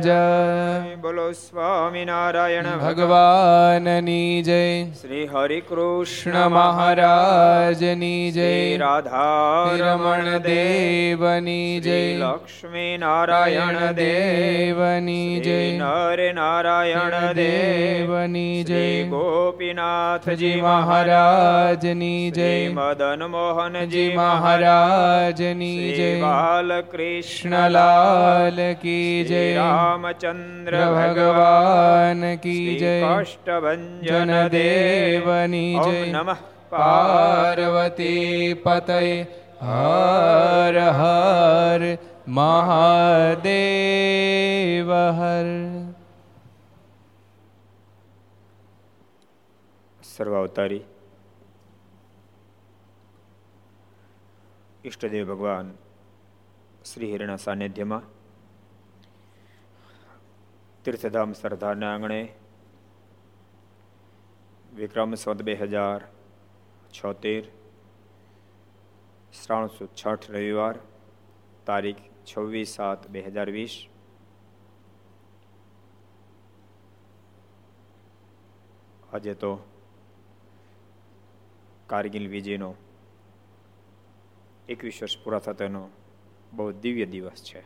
[0.00, 4.84] જય બોલો સ્વામિનારાયણ ભગવાનની જય.
[4.84, 8.76] શ્રી હરિ કૃષ્ણ મહારાજની જય.
[8.76, 12.16] રાધા રમણ દેવની જય.
[12.16, 13.92] લક્ષ્મી નારાયણ દેવ.
[13.92, 15.78] દેવની જય.
[15.78, 17.32] નર નારાયણ દેવ.
[17.32, 19.04] દેવની જય.
[19.04, 22.68] ગોપીનાથજી મહારાજની જય.
[22.68, 26.20] મદન મોહનજી મહારાજની જય.
[26.20, 29.56] બાલકૃષ્ણલાલ કી જય.
[29.56, 36.40] રામચંદ્ર ભગવાન કી જય કાષ્ટભંજન દેવની જય નમઃ
[36.70, 39.00] પાર્વતી પતય
[39.64, 41.82] હર હર
[42.30, 43.46] મહાદેવ
[45.14, 45.48] હર
[50.00, 50.84] સર્વાવતારી
[54.84, 55.68] ઈષ્ટદેવ ભગવાન
[56.84, 58.04] શ્રી હિરણા સાનિધ્યમાં
[60.86, 62.18] તીર્થધામ સરદારના આંગણે
[64.76, 66.04] વિક્રમ સંવત બે હજાર
[66.92, 67.48] છોતેર
[69.32, 70.78] શ્રાવણ સુદ છઠ રવિવાર
[71.66, 73.74] તારીખ છવ્વીસ સાત બે હજાર વીસ
[79.12, 79.52] આજે તો
[81.86, 82.74] કારગિલ વિજયનો
[84.68, 85.88] એકવીસ વર્ષ પૂરા થતાનો
[86.52, 87.60] બહુ દિવ્ય દિવસ છે.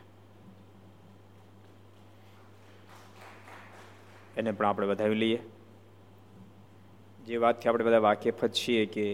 [4.37, 5.39] એને પણ આપણે વધાવી લઈએ.
[7.19, 9.05] જે વાતથી આપણે બધા વાકેફ જ છીએ કે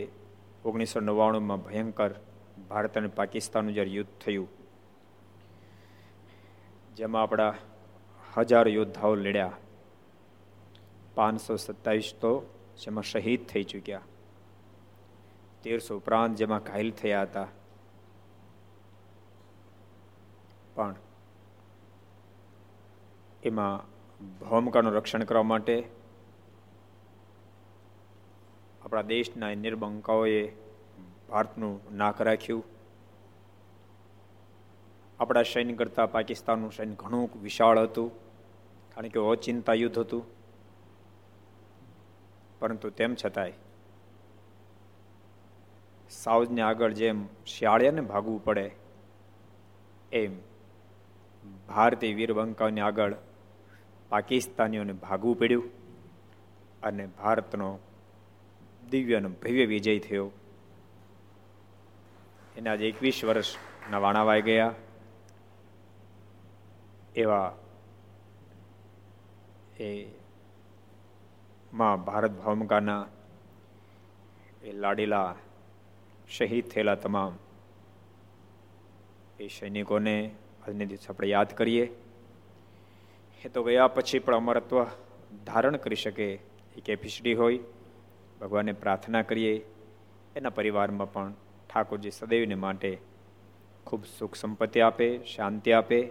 [0.66, 2.11] ઓગણીસો નવ્વાણુંમાં ભયંકર
[2.69, 4.50] ભારત અને પાકિસ્તાનનું જ્યારે યુદ્ધ થયું,
[6.97, 7.53] જેમાં આપણા
[8.35, 9.56] હજારો યોદ્ધાઓ લડ્યા,
[11.16, 12.31] પાંચસો સત્તાવીસ તો
[12.77, 14.06] જેમાં શહીદ થઈ ચૂક્યા,
[15.63, 17.50] તેરસો ઉપરાંત જેમાં ઘાયલ થયા હતા.
[20.75, 20.95] પણ
[23.44, 23.77] એમાં
[24.22, 25.83] ભૌમકાનું રક્ષણ કરવા માટે
[28.81, 30.53] આપણા દેશના નિર્બંકાઓએ
[31.29, 32.63] ભારતનું નાક રાખ્યું.
[35.19, 38.11] આપણા સૈન્ય કરતાં પાકિસ્તાનનું સૈન્ય ઘણું વિશાળ હતું.
[38.95, 40.23] કારણ કે અચિંતા યુદ્ધ હતું.
[42.59, 43.53] પરંતુ તેમ છતાંય
[46.09, 48.72] સાઉથને આગળ જેમ શિયાળિયાને ભાગવું પડે,
[50.11, 50.39] એમ
[51.67, 53.16] ભારતીય વીરબંકાઓને આગળ
[54.09, 55.69] પાકિસ્તાનીઓને ભાગવું પડ્યું
[56.84, 57.79] અને ભારતનો
[58.90, 60.31] દિવ્યનો ભવ્ય વિજય થયો.
[62.57, 64.74] એના આજે એકવીસ વર્ષના વાણાવાઈ ગયા.
[67.15, 67.57] એવા
[69.80, 70.06] એ
[71.74, 73.07] માં ભારત ભૌમકાના
[74.63, 75.36] એ લાડીલા
[76.30, 77.33] શહીદ થયેલા તમામ
[79.39, 80.31] એ સૈનિકોને
[80.68, 81.86] આજને દિવસે આપણે યાદ કરીએ.
[83.45, 84.84] એ તો ગયા પછી પણ અમરત્વ
[85.45, 86.34] ધારણ કરી શકે
[86.78, 87.60] એ કેપેસિટી હોય,
[88.42, 89.66] ભગવાનને પ્રાર્થના કરીએ,
[90.36, 91.34] એના પરિવારમાં પણ
[91.69, 92.98] ઠાકોરજી સદૈવને માટે
[93.86, 96.10] ખૂબ સુખ સંપત્તિ આપે, શાંતિ આપે.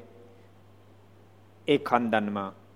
[1.68, 2.66] એ ખાનદાનમાં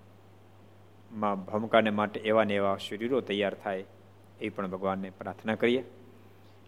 [1.19, 3.83] માં ભમકાને માટે એવા ને એવા શરીરો તૈયાર થાય
[4.41, 5.83] એ પણ ભગવાનને પ્રાર્થના કરીએ.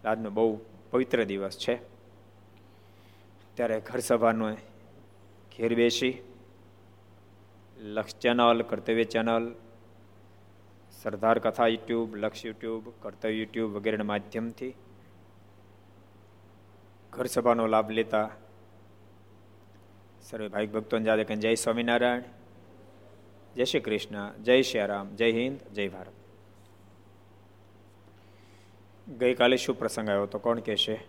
[0.06, 0.60] આજનો બહુ
[0.92, 1.80] પવિત્ર દિવસ છે.
[3.56, 4.54] ત્યારે ઘર સભાનો
[5.58, 6.22] ઘેર બેસી
[7.84, 9.56] લક્ષ ચેનલ, કર્તવ્ય ચેનલ,
[11.02, 14.74] સરદાર કથા યુટ્યુબ, લક્ષ યુટ્યુબ, કર્તવ્ય યુટ્યુબ વગેરેના માધ્યમથી
[17.10, 18.30] ઘર સભાનો લાભ લેતા
[20.22, 22.22] સર્વે ભાઈ ભક્તોને જાદે કે જય સ્વામિનારાયણ,
[23.56, 26.14] જય શ્રી કૃષ્ણ, જય શ્રી રામ, જય હિન્દ, જય ભારત.
[29.10, 31.00] ગઈકાલે શું પ્રસંગ આવ્યો હતો કોણ કહેશે?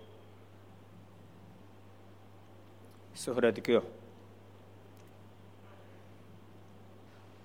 [3.16, 3.82] સુહરત કયો?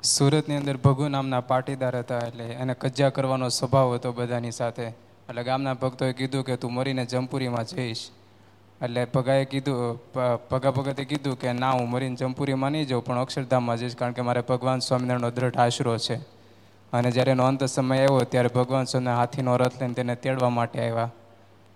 [0.03, 4.83] સુરતની અંદર ભગુ નામના પાટીદાર હતા એટલે એને કજ્જા કરવાનો સ્વભાવ હતો બધાની સાથે.
[4.83, 8.09] એટલે ગામના ભક્તોએ કીધું કે તું મરીને જમપુરીમાં જઈશ.
[8.81, 9.99] એટલે પગાએ કીધું
[10.49, 14.21] પગા ભગતે કીધું કે, ના, હું મરીને જમપુરીમાં નહીં જાઉં, પણ અક્ષરધામમાં જઈશ, કારણ કે
[14.21, 16.15] મારે ભગવાન સ્વામિનારાયણનો દ્રઢ આશરો છે.
[16.93, 20.79] અને જ્યારે એનો અંત સમય આવ્યો, ત્યારે ભગવાન સ્વામી હાથીનો રથ લઈને તેને તેડવા માટે
[20.79, 21.11] આવ્યા.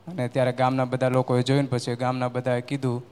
[0.07, 3.03] અને ત્યારે ગામના બધા લોકોએ જોઈને પછી ગામના બધાએ કીધું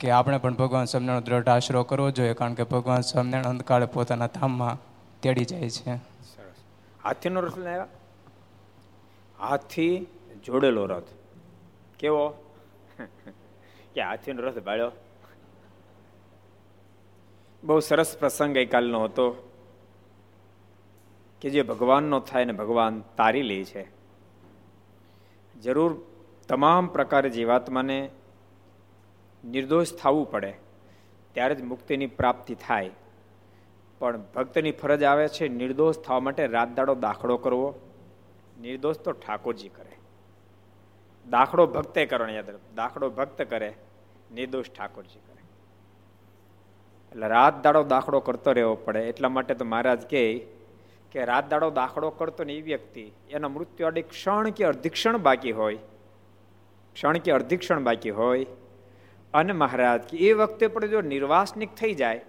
[0.00, 4.26] કે આપણે પણ ભગવાન સ્વામિનારાયણ દ્રઢ આશરો કરવો જોઈએ, કારણ કે ભગવાન સ્વામિનારાયણ અંતકાળે પોતાના
[4.26, 4.78] ધામમાં
[5.20, 5.96] તેડી જાય છે.
[5.96, 6.54] સરસ.
[7.04, 7.86] હાથીનો રથ લેવા
[9.38, 10.06] હાથી
[10.44, 11.04] જોડેલો રથ.
[11.98, 12.28] કેવો?
[13.94, 14.90] કે હાથીનો રથ બાળ્યો
[17.64, 19.50] બહુ સરસ પ્રસંગ ગઈકાલનો હતો
[21.40, 23.88] કે જે ભગવાનનો થાય ને ભગવાન તારી લે છે.
[25.60, 25.96] જરૂર
[26.48, 28.10] તમામ પ્રકારે જીવાત્માને
[29.46, 30.52] નિર્દોષ થવું પડે,
[31.32, 32.90] ત્યારે જ મુક્તિની પ્રાપ્તિ થાય.
[33.98, 37.68] પણ ભક્તની ફરજ આવે છે નિર્દોષ થવા માટે રાત દાડો દાખલો કરવો.
[38.60, 39.94] નિર્દોષ તો ઠાકોરજી કરે.
[41.26, 43.74] દાખલો ભક્તે કરવાનો યાદ દાખલો ભક્ત કરે,
[44.34, 45.42] નિર્દોષ ઠાકોરજી કરે.
[47.10, 49.00] એટલે રાત દાડો દાખલો કરતો રહેવો પડે.
[49.00, 50.46] એટલા માટે તો મહારાજ કહે
[51.12, 55.52] કે રાત દાડો દાખલો કરતો ને એ વ્યક્તિ, એના મૃત્યુ અડી ક્ષણ કે અર્ધિક્ષણ બાકી
[55.52, 55.78] હોય.
[56.94, 58.46] ક્ષણ કે અર્ધિક્ષણ બાકી હોય.
[59.36, 62.20] અને મહારાજ કે એ વખતે પણ જો નિર્વાસનિક થઈ જાય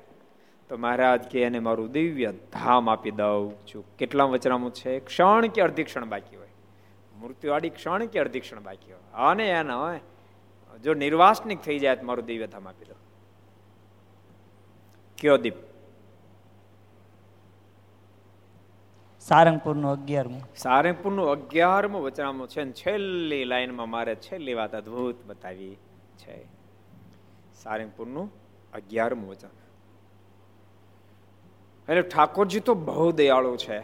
[0.69, 3.97] તો મહારાજ કે એને મારું દિવ્ય ધામ આપી દઉં છું.
[3.97, 4.99] કેટલા વચરામું છે?
[4.99, 6.47] ક્ષણ કે અડધી ક્ષણ બાકી હોય.
[7.19, 9.01] મૃત્યુવાળી ક્ષણ કે અડધી ક્ષણ બાકી હોય.
[9.13, 9.99] અને એના હોય
[10.83, 12.97] જો નિર્વાસનિક થઈ જાય તો મારું દિવ્ય ધામ આપી દઉં.
[15.21, 15.53] કયો દીપ?
[19.19, 20.41] સારંગપુરનું અગિયારમું.
[20.57, 25.75] સારંગપુરનું અગિયારમું વચનામું છે છેલ્લી લાઈનમાં મારે છેલ્લી વાત અદભુત બતાવી
[26.17, 26.56] છે.
[27.63, 28.31] સારંગપુરનું
[28.73, 29.47] અગિયારમું વચન
[31.89, 33.79] એટલે ઠાકોરજી તો બહુ દયાળુ છે.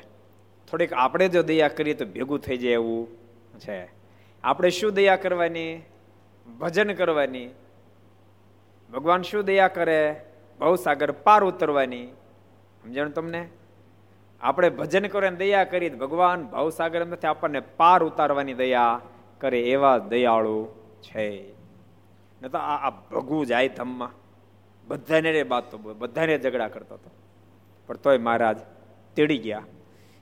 [0.71, 3.07] થોડીક આપણે જો દયા કરીએ તો ભેગું થઈ જાય એવું
[3.59, 3.89] છે.
[4.43, 5.81] આપણે શું દયા કરવાની?
[6.59, 7.49] ભજન કરવાની.
[8.93, 10.25] ભગવાન શું દયા કરે?
[10.59, 12.07] બહુ સાગર પાર ઉતરવાની.
[12.83, 13.49] સમજણ તમને?
[14.41, 19.01] આપણે ભજન કરો દયા કરી ભગવાન ભાવસાગર નથી આપણને પાર ઉતારવાની દયા
[19.39, 20.67] કરે એવા દયાળુ
[21.01, 21.52] છે.
[22.43, 24.11] ન તો આ ભગવું જાય ધમમાં.
[24.87, 27.11] બધાને રે બાત બધાને ઝઘડા કરતો હતો.
[27.87, 28.57] પણ તોય મહારાજ
[29.15, 29.63] તેડી ગયા.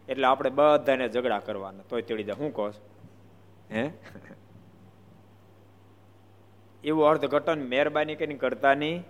[0.09, 2.35] એટલે આપણે બધાને ઝઘડા કરવાના, તોય તેડી જાય.
[2.39, 2.69] હું કહો
[3.71, 3.91] હે?
[6.83, 9.03] એવું અર્થઘટન મહેરબાની કરીને કરતા નહીં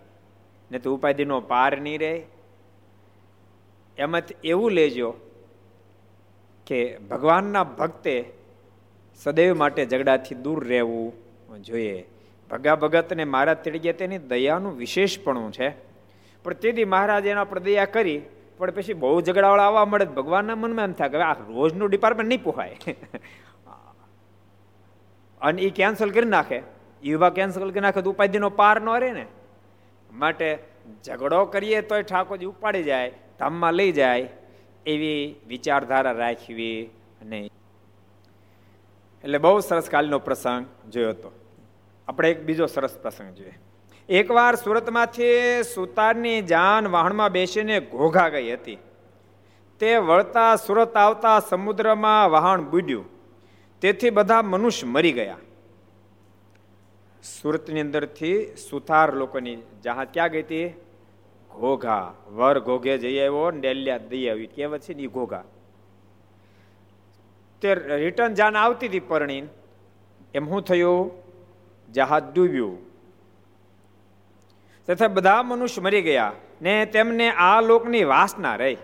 [0.71, 2.23] ને તો ઉપાધિનો પાર નહીં રહે.
[3.97, 5.13] એમાંથી એવું લેજો
[6.67, 8.33] કે ભગવાનના ભક્તે
[9.15, 11.13] સદૈવ માટે ઝઘડાથી દૂર રહેવું
[11.61, 12.05] જોઈએ.
[12.51, 15.69] ભગા ભગતને મહારાજ તેડી તેની દયાનું વિશેષપણું છે.
[16.43, 18.21] પણ તેથી મહારાજ એના પર દયા કરી,
[18.57, 22.43] પણ પછી બહુ ઝઘડાવાળા આવવા મળે ભગવાનના મનમાં એમ થાય કે આ રોજનું ડિપાર્ટમેન્ટ નહીં
[22.43, 22.77] પોહાય.
[25.41, 26.61] અને એ કેન્સલ કરી નાખે.
[27.03, 29.25] યુવા કેન્સલ કરી નાખે તો ઉપાધિનો પાર ન રહે ને.
[30.13, 30.59] માટે
[31.05, 34.29] ઝઘડો કરીએ તોય ઠાકોરજી ઉપાડી જાય, ધામમાં લઈ જાય,
[34.85, 36.89] એવી વિચારધારા રાખવી
[37.21, 37.49] નહીં.
[39.23, 41.40] એટલે બહુ સરસ કાલનો પ્રસંગ જોયો હતો
[42.11, 43.59] આપણે એક બીજો સરસ પ્રસંગ જોઈએ.
[44.09, 48.77] એકવાર સુરતમાંથી સુતારની જાન વાહણમાં બેસીને ઘોઘા ગઈ હતી.
[49.79, 53.05] તે વળતા સુરત આવતા સમુદ્રમાં વહાણ બુડ્યું.
[53.81, 55.37] તેથી બધા મનુષ્ય મરી ગયા.
[57.41, 60.69] સુરતની અંદરથી સુથાર લોકોની જહાજ ક્યાં ગઈ હતી?
[61.51, 62.13] ઘોઘા.
[62.27, 64.47] વર ઘોઘે જઈ આવ્યો ડેલિયા દઈ આવી.
[64.47, 65.43] કહેવત છે ને ઘોઘા.
[67.61, 69.43] તે રિટર્ન જાન આવતી હતી પરણી.
[70.33, 71.20] એમ શું થયું?
[71.93, 72.91] જહાજ ડૂબ્યું.
[74.87, 76.31] તથા બધા મનુષ્ય મરી ગયા
[76.61, 78.77] ને તેમને આ લોકની વાસના રહી.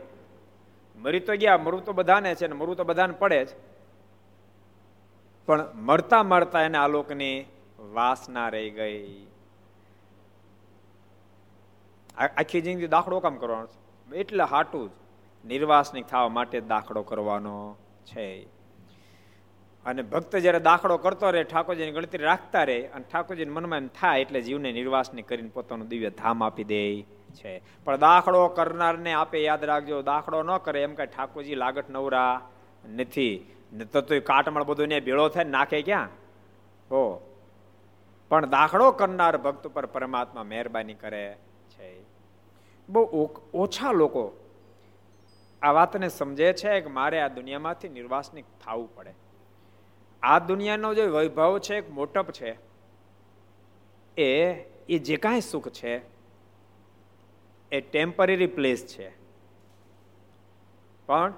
[0.97, 3.47] મરી તો ગયા, મરવું તો બધાને છે ને મરવું તો બધાને પડે જ.
[5.45, 7.45] પણ મરતા મરતા એને આ લોકની
[7.79, 9.27] વાસના રહી ગઈ.
[12.17, 14.15] આખી જિંદગી દાખલો કામ કરવાનો છે?
[14.15, 14.91] એટલે હાટું જ
[15.45, 18.56] નિર્વાસનિક થવા માટે દાખલો કરવાનો છે.
[19.87, 24.41] અને ભક્ત જ્યારે દાખલો કરતો રહે, ઠાકોરજીની ગણતરી રાખતા રહે અને ઠાકોરજીને મનમાં થાય એટલે
[24.41, 27.61] જીવને નિર્વાસની કરીને પોતાનું દિવ્ય ધામ આપી દે છે.
[27.83, 32.49] પણ દાખલો કરનારને આપે યાદ રાખજો, દાખલો ન કરે એમ કઈ ઠાકોરજી લાગટ નવરા
[32.95, 33.53] નથી.
[33.93, 36.09] તો કાટમળ બધું ને ભેળો થાય નાખે ક્યાં?
[36.91, 37.33] હો.
[38.29, 41.37] પણ દાખલો કરનાર ભક્ત પર પરમાત્મા મહેરબાની કરે
[41.69, 42.01] છે.
[42.89, 44.33] બહુ ઓછા લોકો
[45.61, 49.13] આ વાતને સમજે છે કે મારે આ દુનિયામાંથી નિર્વાસનિક થવું પડે.
[50.23, 52.57] આ દુનિયાનો જે વૈભવ છે મોટપ છે,
[54.17, 54.53] એ
[54.89, 56.01] એ જે કાંઈ સુખ છે,
[57.71, 59.09] એ ટેમ્પરરી પ્લેસ છે.
[61.05, 61.33] પણ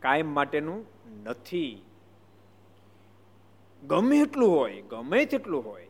[0.00, 0.86] કાયમ માટેનું
[1.24, 1.82] નથી.
[3.86, 5.88] ગમે એટલું હોય, ગમે તેટલું હોય,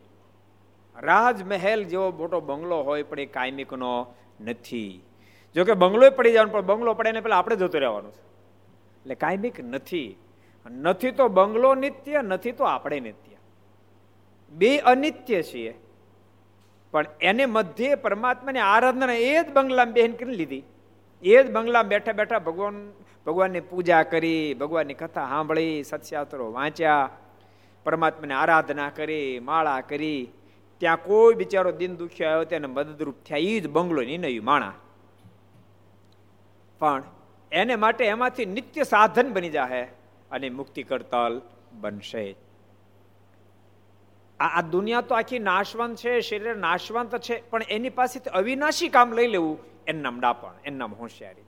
[0.95, 5.01] રાજમહેલ જેવો મોટો બંગલો હોય, પણ એ કાયમિકનો નથી.
[5.55, 8.21] જોકે બંગલો પડી જવાનું, પણ બંગલો પડે ને પેલા આપણે જતું રહેવાનું છે.
[9.01, 10.15] એટલે કાયમિક નથી.
[10.69, 13.35] નથી તો બંગલો નિત્ય, નથી તો આપણે નિત્ય.
[14.49, 15.79] બે અનિત્ય છીએ.
[16.91, 20.63] પણ એને મધ્યે પરમાત્માની આરાધના એ જ બંગલામાં બેન કરી લીધી.
[21.21, 22.91] એ જ બંગલામાં બેઠા બેઠા ભગવાન,
[23.25, 27.09] ભગવાનની પૂજા કરી, ભગવાનની કથા સાંભળી સત્યાત્રો વાંચ્યા,
[27.83, 30.27] પરમાત્માની આરાધના કરી, માળા કરી.
[30.77, 33.37] ત્યાં કોઈ બિચારો દિન દુખ્યો આવ્યો તેને મદદરૂપ થયા.
[33.37, 34.73] એ જ બંગલો નિર્ણયું માણા
[36.79, 37.03] પણ
[37.51, 39.87] એને માટે એમાંથી નિત્ય સાધન બની જાય
[40.31, 41.41] અને મુક્તિ કરતલ
[41.73, 42.35] બનશે.
[44.39, 49.27] આ દુનિયા તો આખી નાશવંત છે, શરીર નાશવંત છે, પણ એની પાસેથી અવિનાશી કામ લઈ
[49.27, 51.47] લેવું એનું નામ ડાપણ એનું હોશિયારી.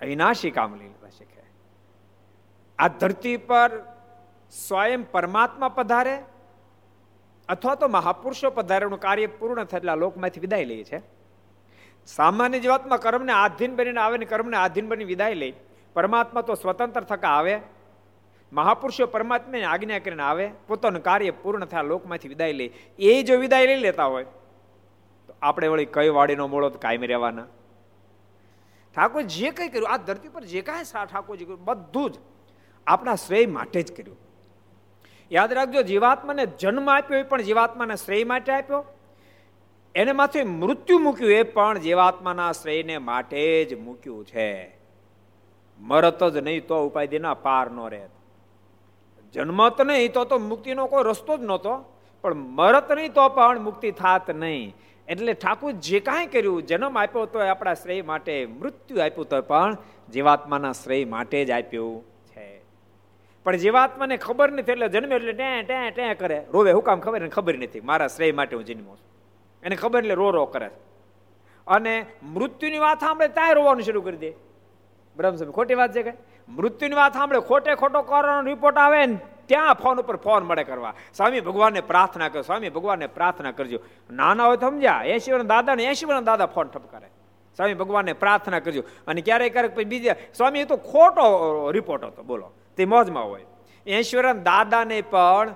[0.00, 1.42] અવિનાશી કામ લઈ લેવા શીખે.
[2.78, 3.70] આ ધરતી પર
[4.50, 6.22] સ્વયં પરમાત્મા પધારે,
[7.48, 11.02] અથવા તો મહાપુરુષો પધારેનું કાર્ય પૂર્ણ થયેલા લોકમાંથી વિદાય લે છે.
[12.06, 15.52] સામાન્ય જીવાતમાં કર્મને આધીન બનીને આવે ને કર્મને આધીન બની વિદાય લે.
[15.94, 17.60] પરમાત્મા તો સ્વતંત્ર થકા આવે.
[18.52, 22.64] મહાપુરુષો પરમાત્માને આજ્ઞા કરીને આવે, પોતાનું કાર્ય પૂર્ણ થયા લોકમાંથી વિદાય લે.
[22.98, 24.24] એ જો વિદાય લઈ લેતા હોય,
[25.26, 27.46] તો આપણે વળી કઈ વાડીનો મોળો કાયમ રહેવાના.
[28.96, 32.18] ઠાકોર જે કંઈ કર્યું, આ ધરતી પર જે કાંઈ ઠાકોરજી કર્યું, બધું જ
[32.86, 34.18] આપણા શ્રેય માટે જ કર્યું.
[35.32, 38.84] યાદ રાખજો, જીવાત્માને જન્મ આપ્યો એ પણ જીવાત્માના શ્રેય માટે આપ્યો.
[39.94, 44.81] એને માથે મૃત્યુ મૂક્યું એ પણ જીવાત્માના શ્રેયને માટે જ મૂક્યું છે.
[45.80, 48.08] મરત જ નહીં તો ઉપાધિના પાર ન રહે.
[49.34, 51.84] જન્મત નહીં તો તો મુક્તિનો કોઈ રસ્તો જ નહોતો,
[52.22, 54.76] પણ મરત નહીં તો પણ મુક્તિ થાત નહીં.
[55.08, 59.76] એટલે ઠાકુર જે કાંઈ કર્યું, જન્મ આપ્યો તો આપણા શ્રેય માટે, મૃત્યુ આપ્યું તો પણ
[60.12, 62.62] જીવાત્માના શ્રેય માટે જ આપ્યું છે.
[63.44, 66.46] પણ જીવાત્માને ખબર નથી, એટલે જન્મે એટલે ટે ટે ટે કરે.
[66.52, 67.80] રોવે, હું કામ ખબર ખબર નથી.
[67.80, 69.12] મારા શ્રેય માટે હું જન્મો છું.
[69.62, 70.70] એને ખબર એટલે રો રો કરે.
[71.66, 74.32] અને મૃત્યુની વાત સાંભળે, ત્યાં રોવાનું શરૂ કરી દે.
[75.16, 76.12] બ્રહ્મ ખોટી વાત છે કે?
[76.48, 80.94] મૃત્યુની વાત સાંભળે, ખોટે ખોટો કરવાનો રિપોર્ટ આવે ને ત્યાં ફોન ઉપર ફોન મળે કરવા.
[81.14, 83.80] સ્વામી ભગવાનને પ્રાર્થના કરો, સ્વામી ભગવાનને પ્રાર્થના કરજો.
[84.10, 87.06] નાના હોય સમજ્યા એસી વર્ષ દાદા ને એસી વર્ષ દાદા ફોન ઠપકારે
[87.56, 88.82] સ્વામી ભગવાનને પ્રાર્થના કરજો.
[89.06, 92.52] અને ક્યારેક ક્યારેક પછી બીજા, સ્વામી એ તો ખોટો રિપોર્ટ હતો, બોલો.
[92.76, 93.44] તે મોજમાં હોય.
[93.86, 95.54] ઈશ્વરન દાદાને પણ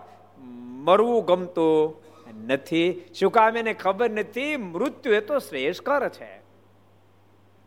[0.84, 2.02] મરવું ગમતું
[2.46, 3.04] નથી.
[3.20, 4.56] શું કામ એને ખબર નથી?
[4.56, 6.45] મૃત્યુ એ તો શ્રેષ્ઠ છે.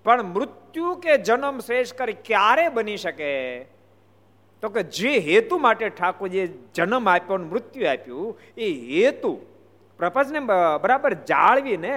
[0.10, 3.34] પણ મૃત્યુ કે જન્મ શ્રેષ્ઠ ક્યારે બની શકે?
[4.64, 9.34] તો કે જે હેતુ માટે ઠાકોરજીએ જન્મ આપ્યો મૃત્યુ આપ્યું, એ હેતુ
[10.00, 10.40] પ્રપંચને
[10.84, 11.94] બરાબર જાળવીને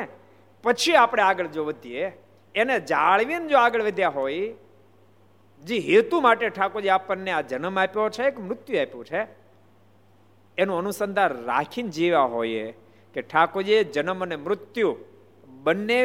[0.65, 2.11] પછી આપણે આગળ જો વધીએ,
[2.55, 4.49] એને જાળવીને જો આગળ વધ્યા હોય,
[5.63, 9.23] જે હેતુ માટે ઠાકોરજી આપણને આ જન્મ આપ્યો છે કે મૃત્યુ આપ્યું છે,
[10.59, 12.67] એનું અનુસંધાન રાખીને જીવ્યા હોઈએ
[13.15, 14.93] કે ઠાકોરજીએ જન્મ અને મૃત્યુ
[15.65, 15.99] બંને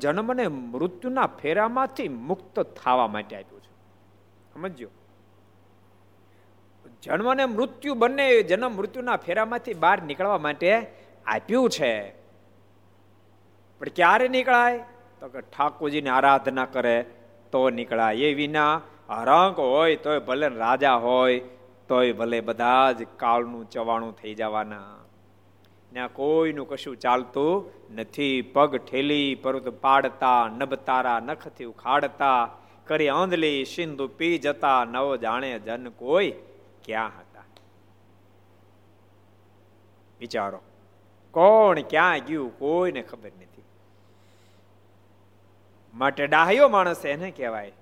[0.00, 3.70] જન્મ અને મૃત્યુના ફેરામાંથી મુક્ત થવા માટે આપ્યું છે.
[4.54, 4.88] સમજો
[7.02, 10.82] જન્મ અને મૃત્યુ બંને જન્મ મૃત્યુના ફેરામાંથી બહાર નીકળવા માટે
[11.26, 12.10] આપ્યું છે.
[13.78, 14.84] પણ ક્યારે નીકળાય?
[15.20, 17.02] તો કે ઠાકોરજીની આરાધના કરે
[17.52, 18.16] તો નીકળાય.
[18.16, 21.40] એ વિના હરંક હોય તોય ભલે રાજા હોય,
[21.88, 24.96] તોય ભલે બધા જ કાળનું ચવાણું થઈ જવાના.
[25.92, 28.42] ત્યાં કોઈનું કશું ચાલતું નથી.
[28.42, 32.50] પગ ઠેલી પર્વત પાડતા નબતારા નખથી ઉખાડતા,
[32.84, 36.32] કરી આંધલી, સિંધુ પી જતા, નવ જાણે જન કોઈ
[36.84, 37.42] ક્યાં હતા?
[40.20, 40.60] વિચારો,
[41.30, 43.62] કોણ ક્યાં ગયું કોઈને ખબર નથી.
[45.94, 47.72] માટે ડાહ્યો માણસ એને કહેવાય.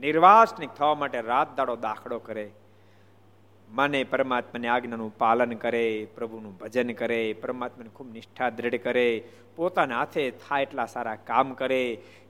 [0.00, 2.50] નિર્વાસનિક થવા માટે રાત દાડો દાખલો કરે.
[3.72, 5.86] માને પરમાત્માની આજ્ઞાનું પાલન કરે,
[6.16, 9.06] પ્રભુનું ભજન કરે, પરમાત્માને ખૂબ નિષ્ઠા દ્રઢ કરે,
[9.56, 11.80] પોતાના હાથે થાય એટલા સારા કામ કરે,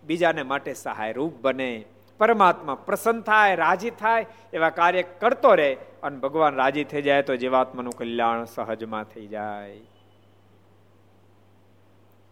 [0.05, 1.73] બીજાને માટે સહાયરૂપ બને.
[2.21, 5.71] પરમાત્મા પ્રસન્ન થાય, રાજી થાય, એવા કાર્ય કરતો રહે
[6.03, 9.81] અને ભગવાન રાજી થઈ જાય તો જીવાત્માનું કલ્યાણ સહજમાં થઈ જાય.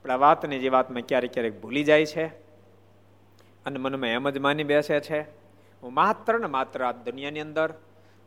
[0.04, 2.26] પણ આ વાતને જે વાતમાં ક્યારેક ક્યારેક ભૂલી જાય છે
[3.66, 5.20] અને મનમાં એમ જ માની બેસે છે,
[5.82, 7.70] હું માત્ર ને માત્ર આ દુનિયાની અંદર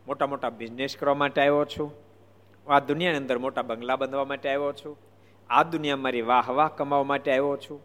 [0.07, 1.91] મોટા મોટા બિઝનેસ કરવા માટે આવ્યો છું.
[2.67, 4.97] આ દુનિયાની અંદર મોટા બંગલા બાંધવા માટે આવ્યો છું.
[5.49, 7.81] આ દુનિયા મારી વાહ વાહ કમાવા માટે આવ્યો છું.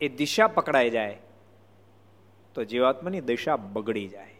[0.00, 1.18] એ દિશા પકડાઈ જાય
[2.54, 4.34] તો જીવાત્માની દિશા બગડી જાય.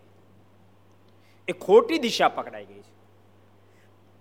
[1.48, 2.96] એ ખોટી દિશા પકડાઈ ગઈ છે.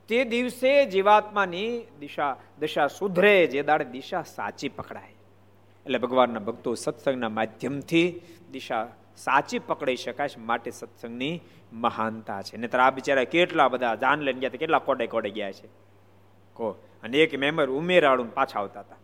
[0.07, 5.15] તે દિવસે જીવાત્માની દિશા દિશા સુધરે, જે દાડે દિશા સાચી પકડાય.
[5.85, 8.87] એટલે ભગવાનના ભક્તો સત્સંગના માધ્યમથી દિશા
[9.17, 11.41] સાચી પકડી શકાય માટે સત્સંગની
[11.73, 12.57] મહાનતા છે.
[12.57, 15.67] નહીતર આ બિચારા કેટલા બધા જાન લઈને ગયા કેટલા કોડે કોડે ગયા છે.
[16.53, 16.69] કો.
[17.03, 18.95] અને એક મેમ્બર ઉમેરાળું પાછા આવતા હતા.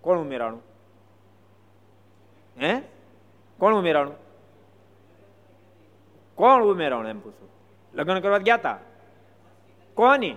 [0.00, 0.62] કોણ ઉમેરાણું
[2.62, 2.80] હે?
[3.58, 4.14] કોણ ઉમેરાણું
[6.34, 7.48] કોણ ઉમેરાણું એમ પૂછું?
[7.94, 8.78] લગ્ન કરવા ગયા હતા
[9.94, 10.36] કોની?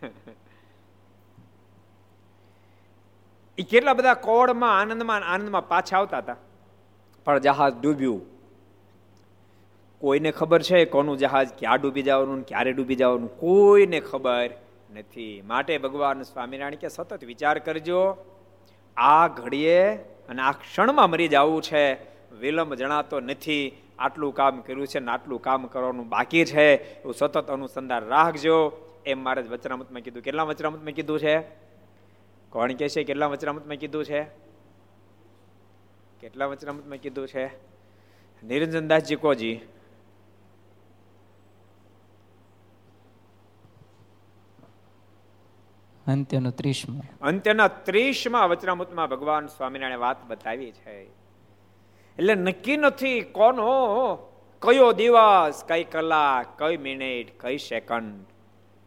[3.60, 6.36] એ કેટલા બધા કોળમાં આનંદમાં આનંદમાં પાછા આવતા હતા?
[7.24, 8.22] પણ જહાજ ડૂબ્યું.
[9.98, 13.38] કોઈને ખબર છે કોનું જહાજ ક્યાં ડૂબી જવાનું, ક્યારે ડૂબી જવાનું?
[13.38, 14.50] કોઈને ખબર
[14.94, 15.42] નથી.
[15.46, 18.16] માટે ભગવાન સ્વામિનારાયણ કે, સતત વિચાર કરજો,
[18.96, 21.94] આ ઘડીએ અને આ ક્ષણમાં મરી જવું છે.
[22.40, 23.82] વિલંબ જણાતો નથી.
[23.98, 27.00] આટલું કામ કર્યું છે ને આટલું કામ કરવાનું બાકી છે.
[27.00, 28.86] એવું સતત અનુસંધાન રાખજો.
[29.06, 30.22] એમ મારે વચનામતમાં કીધું.
[30.22, 31.69] કેટલા વચનામતમાં કીધું છે?
[32.50, 33.04] કોણ કે છે?
[33.04, 34.24] કેટલા વચનામતમાં કીધું છે?
[36.20, 37.46] કેટલા વચનામતમાં કીધું છે?
[38.46, 39.60] નિરંજનદાસજી કોજી
[46.06, 47.02] અંત્યનો ત્રીસમો.
[47.20, 51.02] અંત્યના ત્રીસમાં વચનામૃતમાં ભગવાન સ્વામિનારાયણ વાત બતાવી છે.
[52.18, 54.14] એટલે નક્કી નથી કોનો
[54.62, 58.26] કયો દિવસ કઈ કલાક કઈ મિનિટ કઈ સેકન્ડ.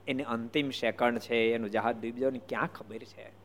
[0.08, 3.43] એની અંતિમ સેકન્ડ છે એનું જહાજ ડૂબી ક્યાં ખબર છે?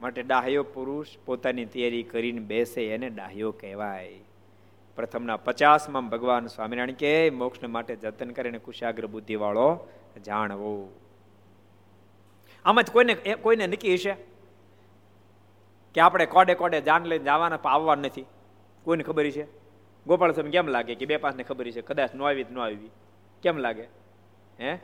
[0.00, 4.20] માટે ડાહ્યો પુરુષ પોતાની તૈયારી કરીને બેસે એને ડાહ્યો કહેવાય.
[4.96, 9.88] પ્રથમના પચાસમાં ભગવાન સ્વામિનારાયણ કે, મોક્ષને માટે જતન કરીને કુશાગ્ર બુદ્ધિવાળો
[10.26, 10.92] જાણવો.
[12.64, 14.16] આમાં કોઈને કોઈને નક્કી હશે
[15.94, 18.24] કે આપણે કોડે કોડે જાન લઈને જવાના આવવા નથી?
[18.84, 19.46] કોઈને ખબર છે
[20.06, 22.90] ગોપાલ સ્વામી કેમ લાગે કે બે પાસને ખબર છે કદાચ નો આવી ન આવી.
[23.42, 23.86] કેમ લાગે?
[24.60, 24.78] હે?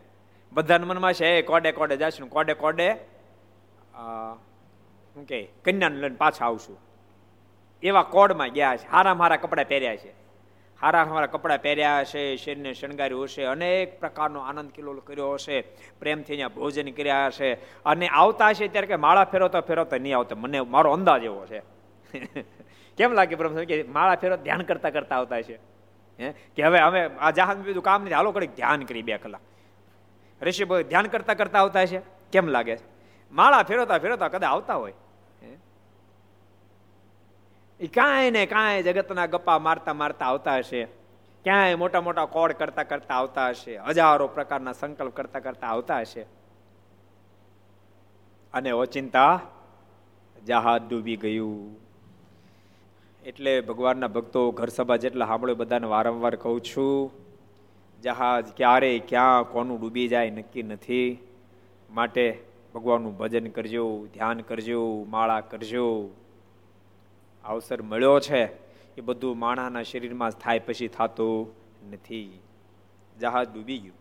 [0.53, 2.95] બધાના મનમાં છે કોડે કોડે જશું કોડે કોડે
[5.17, 6.79] શું કે કન્યાને લઈને પાછા આવશું.
[7.83, 8.89] એવા કોડમાં ગયા છે.
[8.89, 10.11] હારા મારા કપડાં પહેર્યા છે.
[10.81, 15.61] હારા હારા કપડાં પહેર્યા હશે શરીરને શણગાર્યું હશે, અનેક પ્રકારનો આનંદ કિલોલ કર્યો હશે,
[16.01, 17.55] પ્રેમથી અહીંયા ભોજન કર્યા હશે.
[17.85, 20.37] અને આવતા હશે ત્યારે કે માળા ફેરવતા ફેરવતા નહીં આવતા.
[20.37, 21.63] મને મારો અંદાજ એવો છે.
[22.97, 25.59] કેમ લાગે બ્રહ્મ કે માળા ફેરવ ધ્યાન કરતા કરતા આવતા છે
[26.21, 26.33] હે?
[26.57, 28.13] કે હવે હવે આ જહાજ બીજું કામ નથી.
[28.13, 29.41] હાલો કડીક ધ્યાન કરી બે કલાક.
[30.43, 32.01] ઋષિભાઈ ધ્યાન કરતા કરતા આવતા છે
[32.33, 32.79] કેમ લાગે
[33.33, 34.93] માળા ફેરવતા ફેરવતા કદાચ આવતા હોય.
[37.81, 40.85] એ કાંઈ ને કાંઈ જગતના ગપ્પા મારતા મારતા આવતા હશે.
[41.45, 43.77] ક્યાંય મોટા મોટા કોડ કરતા કરતા આવતા હશે.
[43.77, 46.27] હજારો પ્રકારના સંકલ્પ કરતા કરતા આવતા હશે.
[48.55, 49.41] અને ઓચિંતા
[50.47, 51.77] જહાજ ડૂબી ગયું.
[53.25, 57.11] એટલે ભગવાનના ભક્તો ઘર સભા જેટલા સાંભળ્યો બધાને વારંવાર કહું છું,
[58.03, 61.19] જહાજ ક્યારે, ક્યાં, કોનું ડૂબી જાય નક્કી નથી.
[61.91, 66.11] માટે ભગવાનનું ભજન કરજો, ધ્યાન કરજો, માળા કરજો.
[67.47, 68.45] અવસર મળ્યો છે.
[68.97, 71.55] એ બધું માણાના શરીરમાં થાય પછી થતું
[71.91, 72.41] નથી.
[73.21, 73.97] જહાજ ડૂબી ગયું.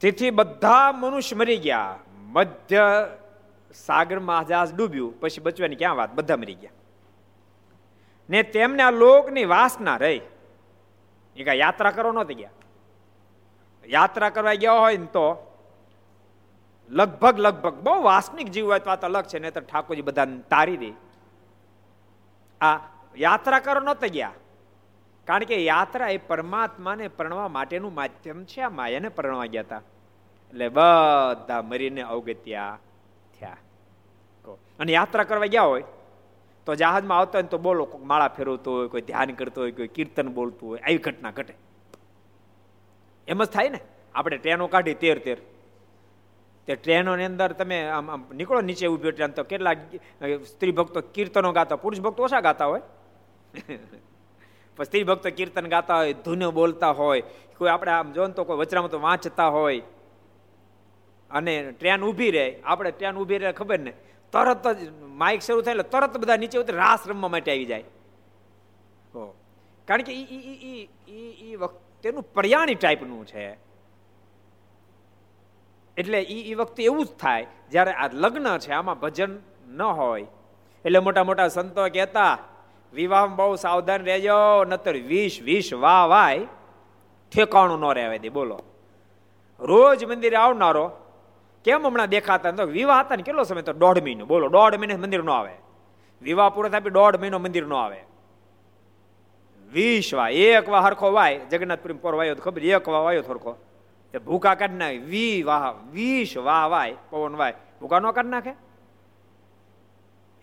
[0.00, 1.98] તેથી બધા મનુષ્ય મરી ગયા.
[2.14, 3.08] મધ્ય
[3.74, 5.20] સાગરમાં જહાજ ડૂબ્યું.
[5.20, 6.12] પછી બચવાની ક્યાં વાત?
[6.12, 6.70] બધા મરી ગયા.
[8.30, 10.20] ને તેમને આ લોકની વાસના રહી.
[11.36, 12.50] એ કાંઈ યાત્રા કરવા નહોતી ગયા.
[13.86, 15.49] યાત્રા કરવા ગયા હોય ને તો
[16.90, 20.38] લગભગ લગભગ બહુ વાસ્તવિક જીવ હોય તો આ તો અલગ છે નહીં તો ઠાકોરજી બધાને
[20.50, 20.92] તારી દે.
[22.60, 22.78] આ
[23.16, 24.32] યાત્રા કરો નહોતા ગયા.
[25.24, 29.82] કારણ કે યાત્રા એ પરમાત્માને પરણવા માટેનું માધ્યમ છે, આ માયાને પરણવા ગયા હતા
[30.48, 32.78] એટલે બધા મરીને અવગત્યા
[33.40, 33.56] થયા.
[34.78, 35.84] અને યાત્રા કરવા ગયા હોય,
[36.66, 39.88] તો જહાજમાં આવતો હોય તો બોલો કોઈ માળા ફેરવતો હોય, કોઈ ધ્યાન કરતો હોય, કોઈ
[39.88, 41.54] કીર્તન બોલતું હોય, આવી ઘટના ઘટે.
[43.28, 43.80] એમ જ થાય ને?
[44.14, 45.38] આપણે ટ્રેનો કાઢી તેર તેર.
[46.70, 49.72] તે ટ્રેનોની અંદર તમે આમ આમ નીકળો નીચે ઊભી ટ્રેન તો કેટલા
[50.50, 52.82] સ્ત્રી ભક્તો કીર્તનો ગાતા પુરુષ ભક્તો ઓછા ગાતા હોય?
[54.84, 57.22] સ્ત્રી ભક્તો કીર્તન ગાતા હોય, ધૂન બોલતા હોય,
[57.58, 59.82] કોઈ આપણે આમ જો તો કોઈ વચરામાં તો વાંચતા હોય.
[61.30, 62.60] અને ટ્રેન ઊભી રહે.
[62.64, 63.92] આપણે ટ્રેન ઊભી રહે ખબર ને?
[64.32, 67.84] તરત જ માઇક શરૂ થાય એટલે તરત બધા નીચે ઉતરી, રાસ રમવા માટે આવી જાય.
[69.84, 70.12] કારણ કે
[71.42, 73.69] એ વખતેનું પર્યાણી ટાઈપનું છે.
[76.00, 80.26] એટલે એ વખતે એવું જ થાય, જ્યારે આ લગ્ન છે, આમાં ભજન ન હોય.
[80.84, 82.38] એટલે મોટા મોટા સંતો કહેતા,
[82.92, 86.46] વિવાહમાં બહુ સાવધાન રહેજો, નતર વીસ વીસ વાહ વાય,
[87.32, 88.28] ઠેકાણું ન રહેવા દે.
[88.28, 88.60] બોલો.
[89.60, 90.90] રોજ મંદિરે આવનારો,
[91.64, 93.72] કેમ હમણાં દેખાતા તો વિવાહ હતા ને કેટલો સમય તો?
[93.72, 94.26] દોઢ મહિનો.
[94.26, 95.52] બોલો, દોઢ મહિને મંદિર નો આવે.
[96.22, 98.04] વિવાહ પૂરો થાય દોઢ મહિનો મંદિર નો આવે.
[99.72, 101.40] વીસ વા એક વા હરખો વાય.
[101.50, 103.56] જગન્નાથપુરી પોર વાયો ખબર એક વા વાયો થોડકો
[104.18, 104.98] ભૂકા કાઢી નાખે.
[104.98, 107.54] વી વાહ વીસ વાહ વાય, પવન વાય.
[107.80, 108.52] ભૂકા નો કાઢી નાખે?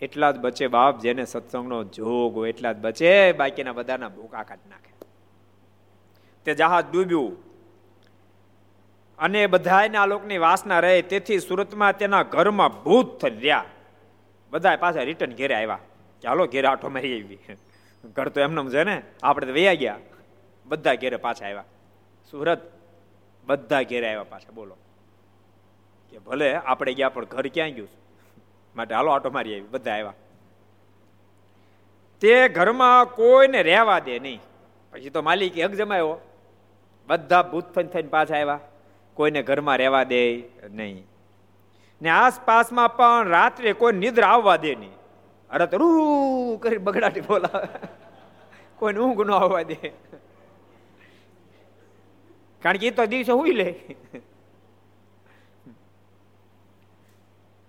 [0.01, 4.69] એટલા જ બચે બાપ જેને સત્સંગનો જોગ હોય, એટલા જ બચે બાકીના બધાના ભૂકા કાઢી
[4.69, 4.93] નાખે.
[6.45, 7.37] તે જહાજ ડૂબ્યું.
[9.17, 13.65] અને બધાના લોકની વાસના રહે, તેથી સુરતમાં તેના ઘરમાં ભૂત થઈ રહ્યા.
[14.49, 15.79] બધા પાછા રિટર્ન ઘેરે આવ્યા.
[16.21, 17.37] કે હાલો, ઘેરે આઠો મારી આવી.
[18.05, 19.97] ઘર તો એમને છે ને, આપણે તો વૈયા ગયા.
[20.65, 21.63] બધા ઘેરે પાછા આવ્યા.
[22.31, 22.76] સુરત
[23.47, 24.77] બધા ઘેરે આવ્યા પાછા, બોલો.
[26.09, 27.87] કે ભલે આપણે ગયા, પણ ઘર ક્યાં ગયું
[28.75, 30.13] માટે હાલો આટો મારી આવી, બધા આવ્યા.
[32.19, 34.39] તે ઘરમાં કોઈને રહેવા દે નહીં.
[34.91, 36.17] પછી તો માલિક હક જમાયો.
[37.07, 38.59] બધા ભૂતફન થઈને પાછા આવ્યા.
[39.13, 41.07] કોઈને ઘરમાં રહેવા દે નહીં.
[42.01, 44.91] ને આસપાસમાં પણ રાત્રે કોઈ નિદ્ર આવવા દે નહીં.
[45.49, 47.87] અરે તો રૂ, કરી બગડાટી બોલાવે.
[48.75, 49.93] કોઈને ઊંઘ ન આવવા દે.
[52.61, 53.75] કારણ કે એ તો દિવસે હુઈ લે.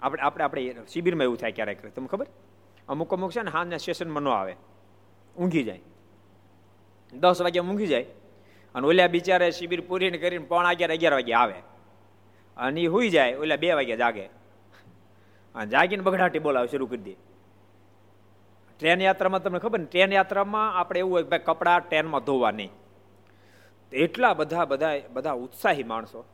[0.02, 1.94] આપણે આપણે આપણે શિબિરમાં એવું થાય ક્યારેક.
[1.94, 2.26] તમને ખબર?
[2.88, 4.56] અમુક અમુક છે ને હાલના સ્ટેશનમાં ન આવે.
[5.36, 5.80] ઊંઘી જાય.
[7.12, 8.06] દસ વાગ્યા ઊંઘી જાય.
[8.74, 11.54] અને ઓલા બિચારે શિબિર પૂરીને કરીને પોણા અગિયાર અગિયાર વાગે આવે.
[12.56, 14.26] અને એ હોઈ જાય, ઓલા બે વાગે જાગે.
[15.54, 17.14] અને જાગીને બગડાટી બોલાવે, શરૂ કરી દે.
[18.78, 19.84] ટ્રેન યાત્રામાં તમને ખબર ને?
[19.84, 22.70] ટ્રેન યાત્રામાં આપણે એવું હોય ભાઈ કપડાં ટ્રેનમાં ધોવા નહીં.
[23.92, 26.24] એટલા બધા બધા બધા ઉત્સાહી માણસો.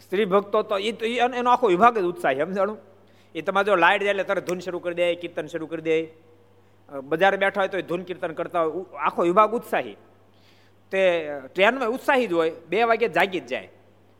[0.00, 2.78] સ્ત્રી ભક્તો તો એ તો એનો આખો વિભાગ જ ઉત્સાહી, સમજાણું?
[3.34, 5.96] એ તમારે જો લાઈટ જાય એટલે તરત ધૂન શરૂ કરી દે, કીર્તન શરૂ કરી દે.
[7.04, 8.84] બજાર બેઠા હોય તો ધૂન કીર્તન કરતા હોય.
[8.98, 9.96] આખો વિભાગ ઉત્સાહી.
[10.92, 11.00] તે
[11.54, 13.68] ટ્રેનમાં ઉત્સાહી જ હોય, બે વાગે જાગી જ જાય.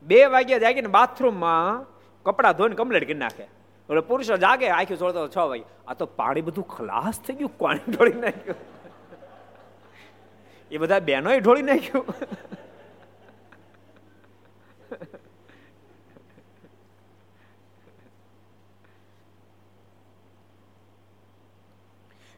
[0.03, 1.87] બે વાગે જાગીને બાથરૂમમાં
[2.27, 3.43] કપડાં ધોઈને કમ્પ્લેટ કરી નાખે.
[3.43, 5.65] એટલે પુરુષો જાગે, આખી છોડતો છ વાગે.
[5.89, 8.59] આ તો પાણી બધું ખલાસ થઈ ગયું, પાણી ઢોળી નાખ્યું.
[10.71, 12.07] એ બધા બહેનોએ ઢોળી નાખ્યું.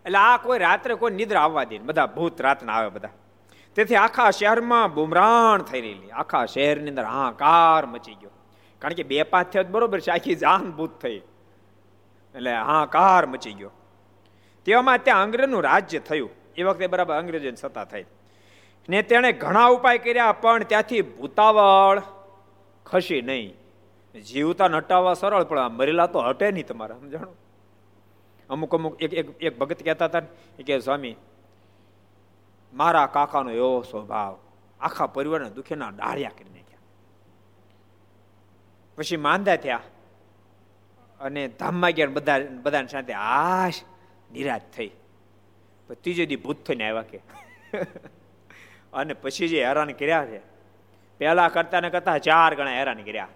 [0.06, 3.08] એટલે આ કોઈ રાત્રે કોઈ નિદ્રા આવવા દે બધા ભૂત રાતના આવે બધા.
[3.74, 6.10] તેથી આખા શહેરમાં બુમરાણ થઈ રહેલી.
[6.10, 8.30] આખા શહેરની અંદર હાહાકાર મચી ગયો.
[8.78, 11.16] કારણ કે બે પાંચ થયો બરોબર છે, આખી જાન ભૂત થઈ.
[12.34, 13.70] એટલે હાહાકાર મચી ગયો.
[14.64, 16.30] તેવામાં ત્યાં અંગ્રેજનું રાજ્ય થયું.
[16.56, 18.04] એ વખતે બરાબર અંગ્રેજોની સત્તા થઈ.
[18.88, 22.02] ને તેણે ઘણા ઉપાય કર્યા, પણ ત્યાંથી ભૂતાવળ
[22.86, 23.54] ખસી નહીં.
[24.20, 27.36] જીવતા હટાવવા સરળ, પણ મરેલા તો હટે નહીં તમારે, સમજાણું?
[28.50, 31.16] અમુક અમુક એક એક એક ભગત કહેતા હતા ને કે, સ્વામી,
[32.74, 34.38] મારા કાકાનો એવો સ્વભાવ,
[34.80, 36.78] આખા પરિવારને દુખેના ડાળિયા કરી નાખ્યા.
[38.96, 39.80] પછી માંદા થયા
[41.20, 43.74] અને ધામમાં ગયા બધા, બધાને સાથે આશ,
[44.32, 44.90] નિરાશ થઈ.
[46.02, 47.20] ત્રીજે દી ભૂત થઈને આવ્યા કે.
[48.92, 50.40] અને પછી જે હેરાન કર્યા છે,
[51.20, 53.28] પહેલા કરતા ને કરતા ચાર ગણા હેરાન કર્યા.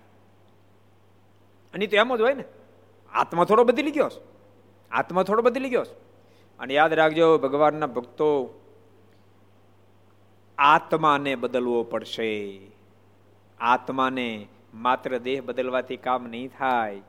[1.75, 2.45] અને તો એમ જ હોય ને,
[3.13, 4.11] આત્મા થોડો બદલી ગયો
[4.91, 5.85] આત્મા થોડો બદલી ગયો
[6.59, 8.31] અને યાદ રાખજો, ભગવાનના ભક્તો,
[10.59, 12.31] આત્માને બદલવો પડશે.
[13.61, 17.03] આત્માને માત્ર દેહ બદલવાથી કામ નહીં થાય,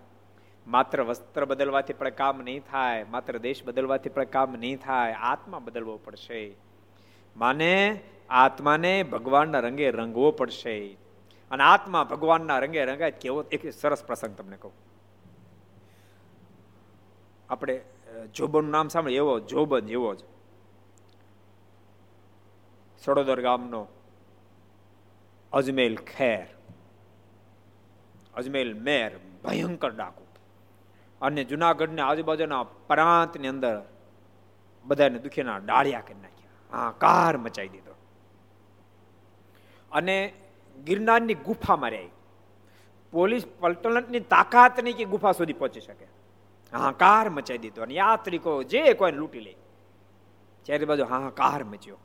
[0.68, 5.60] માત્ર વસ્ત્ર બદલવાથી પણ કામ નહીં થાય, માત્ર દેશ બદલવાથી પણ કામ નહીં થાય, આત્મા
[5.60, 6.56] બદલવો પડશે.
[7.38, 7.74] માને
[8.30, 10.98] આત્માને ભગવાનના રંગે રંગવો પડશે.
[11.52, 14.74] અને આત્મા ભગવાનના રંગે રંગાય કેવો એક સરસ પ્રસંગ તમને કહું.
[17.50, 17.82] આપણે
[18.36, 20.20] જોબનનું નામ સાંભળે એવો જોબન એવો જ.
[23.04, 23.88] સડોદર ગામનો
[25.54, 26.48] અજમેલ ખેર.
[28.36, 30.24] અજમેલ મેર, ભયંકર ડાકુ.
[31.22, 33.82] અને જુનાગઢને આજુબાજુના પ્રાંતની અંદર
[34.86, 36.78] બધાને દુખીના ડાળિયા કરી નાખ્યા.
[36.78, 37.97] હા કાર મચાવી દીધો.
[39.98, 40.34] અને
[40.86, 42.10] ગિરનારની ગુફામાં રહી.
[43.12, 46.06] પોલીસ પલટનની તાકાત નહીં કે ગુફા સુધી પહોંચી શકે.
[46.74, 49.56] હાહાકાર મચાવી દીધો અને યાત્રિકો જે કોઈ લૂંટી લે.
[50.66, 51.98] ચારે બાજુ હાહાકાર મચ્યો.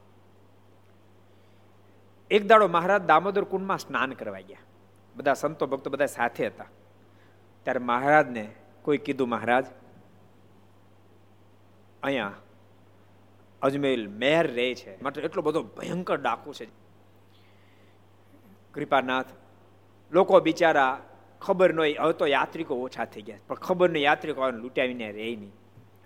[2.31, 4.59] એક દાડો મહારાજ દામોદર કુંડમાં સ્નાન કરવા ગયા.
[5.17, 6.65] બધા સંતો ભક્તો બધા સાથે હતા.
[7.63, 9.67] ત્યારે મહારાજને કોઈ કીધું, મહારાજ,
[12.03, 12.33] અહીંયા
[13.63, 15.03] અજમેર મેર રહે છે.
[15.03, 16.82] માટે એટલો બધો ભયંકર ડાકુ છે.
[18.75, 19.27] કૃપાનાથ.
[20.13, 21.01] લોકો બિચારા
[21.41, 23.39] ખબર નહીં હવે તો યાત્રિકો ઓછા થઈ ગયા.
[23.49, 25.53] પણ ખબર નહીં યાત્રિકો લૂંટાવીને રહે નહીં.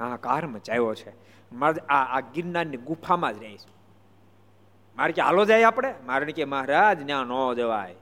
[0.01, 1.13] હા કાર મચાવ્યો છે.
[1.53, 3.61] મારે આ આ ગિરનારની ગુફામાં જ રહીશ.
[4.97, 5.95] મારે કે હાલો જાય આપણે?
[6.07, 7.95] મારે કે મહારાજ, ત્યાં ન જવાય.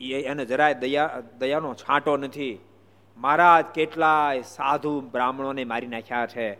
[0.00, 2.58] એ એને જરાય દયા, દયાનો છાંટો નથી.
[3.16, 6.58] મહારાજ, કેટલાય સાધુ બ્રાહ્મણોને મારી નાખ્યા છે.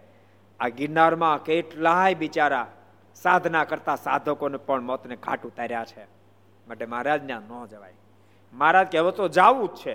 [0.61, 2.73] આ ગિરનારમાં કેટલાય બિચારા
[3.15, 6.14] સાધના કરતા સાધકોને પણ મોતને ઘાટ ઉતાર્યા છે.
[6.69, 7.95] માટે મહારાજને ન જવાય.
[8.53, 9.95] મહારાજ કે હવે તો જવું જ છે.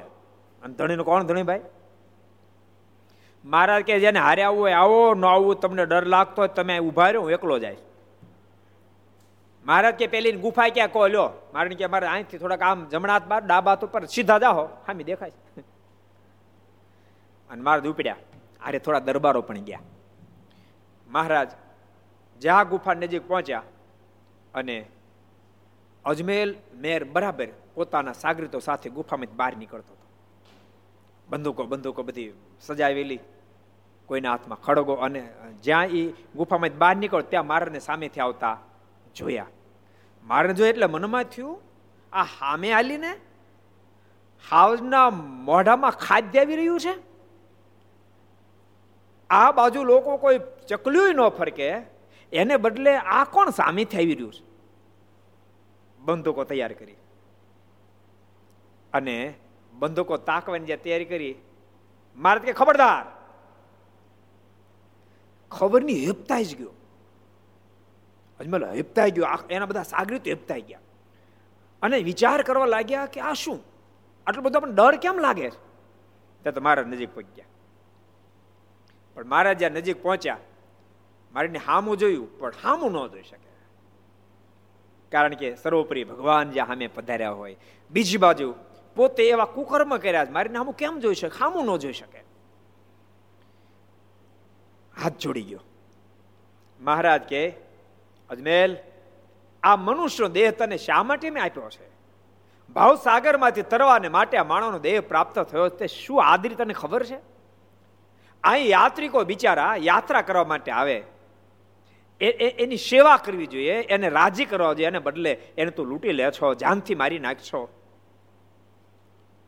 [0.61, 1.61] અને ધણીનું કોણ ધણી ભાઈ?
[3.45, 7.05] મહારાજ કે જેને હારે આવવું હોય આવો, ન આવવું તમને ડર લાગતો હોય તમે ઊભા
[7.05, 7.77] રહ્યો હું એકલો જાય
[9.65, 13.41] મહારાજ કે પેલી ગુફા ક્યાં કહો, લ્યો, મારે કે મારે અહીંથી થોડાક આમ જમણા બાર
[13.45, 15.31] ડાબા હાથ ઉપર સીધા જાઓ હામી દેખાય
[17.49, 18.15] અને મહારાજ ઉપડ્યા.
[18.61, 19.79] આરે થોડા દરબારો પણ ગયા.
[21.07, 21.51] મહારાજ,
[22.41, 23.63] જ્યાં ગુફા નજીક પહોંચ્યા
[24.53, 24.85] અને
[26.05, 30.05] અજમેલ મેર બરાબર પોતાના સાગરીતો સાથે ગુફામાં બહાર નીકળતો હતો.
[31.27, 33.21] બંદૂકો બંદૂકો બધી સજાવેલી,
[34.09, 35.21] કોઈના હાથમાં ખડગો અને
[35.63, 36.01] જ્યાં એ
[36.35, 38.55] ગુફામાં બહાર નીકળો ત્યાં મારને સામેથી આવતા
[39.15, 39.51] જોયા.
[40.25, 41.57] મારને જોયા એટલે મનમાં થયું,
[42.13, 43.11] આ હામે આલીને
[44.45, 45.09] હાવના
[45.49, 46.93] મોઢામાં ખાદ્ય આવી રહ્યું છે?
[49.29, 51.69] આ બાજુ લોકો કોઈ ચકલ્યું ન ફરકે,
[52.33, 54.43] એને બદલે આ કોણ સામેથી આવી રહ્યું છે?
[56.09, 56.95] બંદૂકો તૈયાર કરી.
[58.93, 59.15] અને
[59.73, 61.35] બંદૂકો તાકવાની જે તૈયારી કરી,
[62.17, 63.05] મારે કે ખબરદાર.
[65.51, 66.71] ખબરની હેપતા જ ગયો.
[68.39, 69.27] અજમલ, હેપતાઈ ગયો.
[69.49, 70.79] એના બધા સાગરી તો હેપતાઈ ગયા.
[71.81, 73.59] અને વિચાર કરવા લાગ્યા કે આ શું?
[74.27, 75.49] આટલો બધો પણ ડર કેમ લાગે?
[75.49, 77.45] ત્યાં તો મારા નજીક પહોંચી ગયા.
[79.13, 80.37] પણ મારા જ્યાં નજીક પહોંચ્યા,
[81.33, 83.48] મારીને હામું જોયું, પણ હામું ન જોઈ શકે.
[85.11, 87.55] કારણ કે સર્વોપરી ભગવાન જ્યાં સામે પધાર્યા હોય.
[87.91, 88.55] બીજી બાજુ,
[88.95, 90.29] પોતે એવા કુકર્મ કર્યા છે.
[90.29, 91.37] મારીને હામું કેમ જોઈ શકે?
[91.39, 92.23] હામું ન જોઈ શકે.
[95.03, 95.59] હાથ જોડી ગયો.
[96.81, 97.49] મહારાજ કે,
[98.29, 98.77] અજમેલ,
[99.63, 101.89] આ મનુષ્યનો દેહ તને શા માટે મેં આપ્યો છે?
[102.73, 107.19] ભાવ સાગરમાંથી તરવાને માટે આ માણસનો દેહ પ્રાપ્ત થયો તે શું આદરી તને ખબર છે?
[108.43, 111.03] અહીં યાત્રિકો બિચારા યાત્રા કરવા માટે આવે.
[112.25, 116.53] એની સેવા કરવી જોઈએ, એને રાજી કરવા જોઈએ, એને બદલે એને તું લૂંટી લે છો,
[116.53, 117.69] જાનથી મારી નાખશો.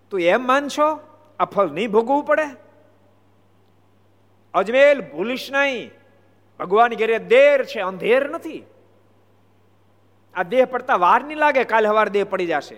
[0.10, 1.00] તું એમ માનશો,
[1.40, 2.46] આ ફળ નહીં ભોગવવું પડે?
[4.54, 5.92] અજમેલ ભૂલીશ નહીં.
[6.60, 8.64] ભગવાન ઘેરે દેર છે, અંધેર નથી.
[10.34, 12.76] આ દેહ પડતા વાર નહીં લાગે, કાલે હવાર દેહ પડી જશે.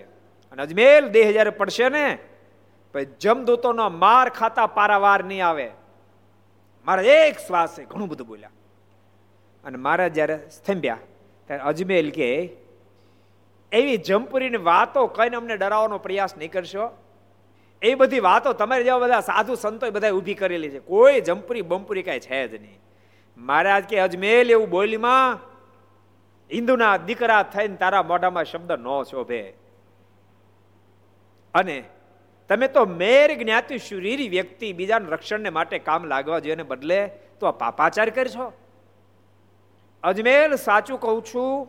[0.52, 2.18] અને અજમેલ દેહ જયારે પડશે ને
[2.92, 5.70] પછી જમદૂતોનો માર ખાતા પારાવાર નહીં આવે.
[6.86, 8.50] મારા એક શ્વાસે ઘણું બધું બોલ્યા.
[9.64, 10.98] અને મારા જ્યારે સ્તંભ્યા
[11.46, 12.50] ત્યારે અજમેલ કે,
[13.72, 16.90] એવી જમપુરીની વાતો કહીને અમને ડરાવવાનો પ્રયાસ નહીં કરશો?
[17.82, 20.78] એ બધી વાતો તમારે જેવા બધા સાધુ સંતો બધા ઊભી કરેલી છે.
[20.78, 22.80] કોઈ જમપુરી બમપુરી કાંઈ છે જ નહીં.
[23.36, 25.38] મહારાજ કે, અજમેલ, એવું બોલીમાં
[26.52, 29.42] હિન્દુના દીકરા થઈને તારા મોઢામાં શબ્દ ન શોભે.
[31.54, 31.84] અને
[32.48, 37.06] તમે તો મેર જ્ઞાતિ શુરીરી વ્યક્તિ બીજાના રક્ષણને માટે કામ લાગવા જોઈએ બદલે
[37.40, 38.52] તો આ પાપાચાર કરશો?
[40.04, 41.68] અજમેર સાચું કહું છું,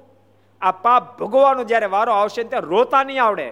[0.61, 3.51] આ પાપ ભોગવાનો જ્યારે વારો આવશે ત્યારે રોતા નહીં આવડે.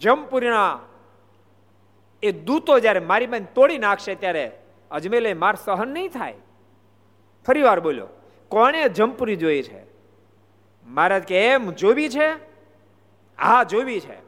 [0.00, 0.78] જમપુરીના
[2.22, 4.44] એ દૂતો જ્યારે મારી બેન તોડી નાખશે ત્યારે
[4.90, 6.34] અજમેલે માર સહન નહીં થાય.
[7.46, 8.08] ફરી વાર બોલ્યો,
[8.48, 9.82] કોણે જમપુરી જોઈ છે?
[10.86, 12.28] મહારાજ કે એમ જોવી છે?
[13.38, 14.18] હા, જોવી છે.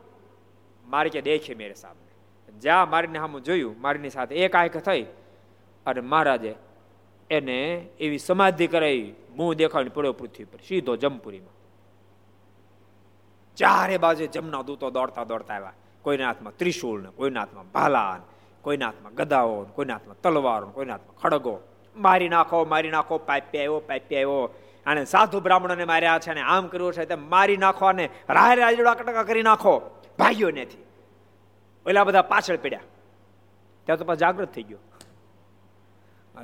[0.87, 2.07] મારે કે દેખે મેરે સામે
[2.53, 3.81] જ્યાં મારીને સામે જોયું.
[3.81, 5.03] મારીની સાથે એક આંખ થઈ.
[5.87, 6.55] અને મહારાજે
[7.31, 11.59] એને એવી સમાધિ કરાવી મું દેખાડી પડ્યો પૃથ્વી પર, સીધો જમપુરીમાં.
[13.57, 15.73] ચારે બાજુ જમના દૂતો દોડતા દોડતા આવ્યા.
[16.03, 18.21] કોઈના હાથમાં ત્રિશુલ ને, કોઈના હાથમાં ભાલા
[18.63, 21.61] કોઈના હાથમાં ગદાઓ કોઈના હાથમાં તલવારો કોઈના હાથમાં ખડગો.
[21.97, 24.55] મારી નાખો મારી નાખો, પાપ્ય આવ્યો પાપી આવ્યો.
[24.87, 28.95] અને સાધુ બ્રાહ્મણોને માર્યા છે અને આમ કર્યું છે, તેમ મારી નાખો અને રાહ રાજડા
[28.95, 30.03] કટકા કરી નાખો.
[30.19, 30.85] ભાગ્યો નથી.
[31.87, 32.81] ઓલા બધા પાછળ પડ્યા.
[33.85, 34.79] ત્યાં તો પાછા જાગૃત થઈ ગયો.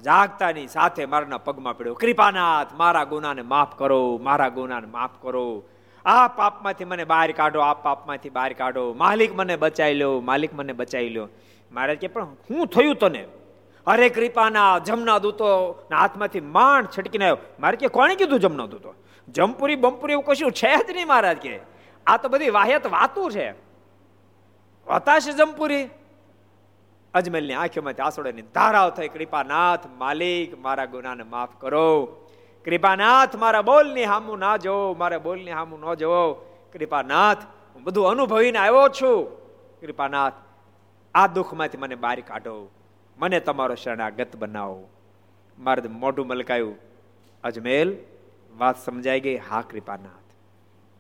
[0.00, 1.94] જાગતાની સાથે મારના પગમાં પડ્યો.
[1.94, 5.64] કૃપાનાથ, મારા ગુનાને માફ કરો, મારા ગુનાને માફ કરો.
[6.04, 8.92] આ પાપમાંથી મને બહાર કાઢો આ પાપમાંથી બહાર કાઢો.
[8.92, 11.28] માલિક મને બચાવી લો, માલિક મને બચાવી લો.
[11.72, 13.24] મહારાજ કે, પણ હું થયું તને?
[13.86, 17.36] અરે કૃપાના જમના દૂતો હાથમાંથી માંડ છટકીને આવ્યો.
[17.60, 18.94] મારે કે, કોણે કીધું જમના દૂતો?
[19.28, 21.60] જમપુરી, બમપુરી એવું કશું છે જ નહીં મહારાજ કે.
[22.06, 23.54] આ તો બધી વાહ્યત વાતું છે.
[24.90, 25.88] હતાશ જમપુરી?
[27.14, 31.90] અજમલની આંખોમાંથી આસોડાની ધારાઓ થઈ, કૃપાનાથ માલિક, મારા ગુનાને માફ કરો.
[32.64, 36.32] કૃપાનાથ, મારા બોલની હામું ના જવો મારા બોલની હામું ન જો
[36.72, 37.42] કૃપાનાથ,
[37.74, 39.18] હું બધું અનુભવીને આવ્યો છું.
[39.80, 40.32] કૃપાનાથ,
[41.14, 42.70] આ દુઃખમાંથી મને બહાર કાઢો.
[43.18, 44.88] મને તમારો શરણાગત બનાવો.
[45.58, 46.76] મારે મોઢું મલકાયું.
[47.44, 47.96] અજમેલ,
[48.56, 49.36] વાત સમજાઈ ગઈ.
[49.36, 50.28] હા, કૃપાનાથ,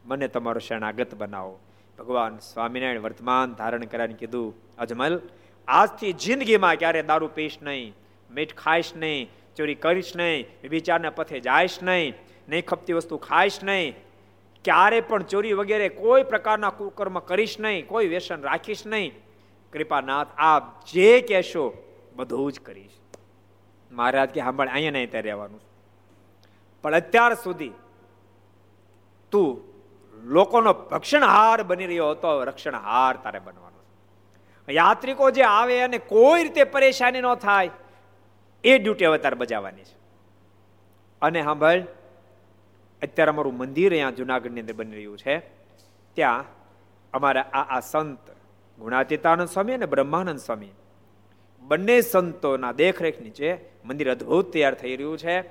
[0.04, 1.58] મને તમારો શરણાગત બનાવો.
[1.98, 5.20] ભગવાન સ્વામિનારાયણ વર્તમાન ધારણ કરાવીને કીધું, અજમલ
[5.68, 7.94] આજથી જિંદગીમાં ક્યારે દારૂ પીશ નહીં,
[8.30, 12.14] મીઠ ખાઈશ નહીં, ચોરી કરીશ નહીં, વિચારના પથે જાઈશ નહીં
[12.48, 13.94] નહીં ખપતી વસ્તુ ખાઈશ નહીં,
[14.64, 19.12] ક્યારે પણ ચોરી વગેરે કોઈ પ્રકારના કુકર્મ કરીશ નહીં, કોઈ વ્યસન રાખીશ નહીં,
[19.72, 21.64] કૃપાનાથ, આપ જે કહેશો
[22.16, 22.96] બધું જ કરીશ.
[23.90, 25.62] મહારાજ કે સાંભળ અહીંયા નહીં ત્યાં રહેવાનું.
[26.84, 27.74] પણ અત્યાર સુધી
[29.32, 29.62] તું
[30.22, 33.73] લોકોનો ભક્ષણહાર બની રહ્યો હતો રક્ષણહાર તારે બનવાનો.
[34.68, 37.70] યાત્રિકો જે આવે અને કોઈ રીતે પરેશાની ન થાય,
[38.64, 39.96] એ ડ્યુટી અવતાર બજાવવાની છે.
[41.22, 41.80] અને સાંભળ
[43.02, 45.38] અત્યારે અમારું મંદિર અહીંયા જુનાગઢની અંદર બની રહ્યું છે.
[46.14, 46.44] ત્યાં
[47.12, 48.18] અમારા આ આ સંત
[48.78, 50.72] ગુણાતીતાનંદ સ્વામી અને બ્રહ્માનંદ સ્વામી
[51.62, 55.42] બંને સંતોના દેખરેખ નીચે મંદિર અદ્ભુત તૈયાર થઈ રહ્યું છે.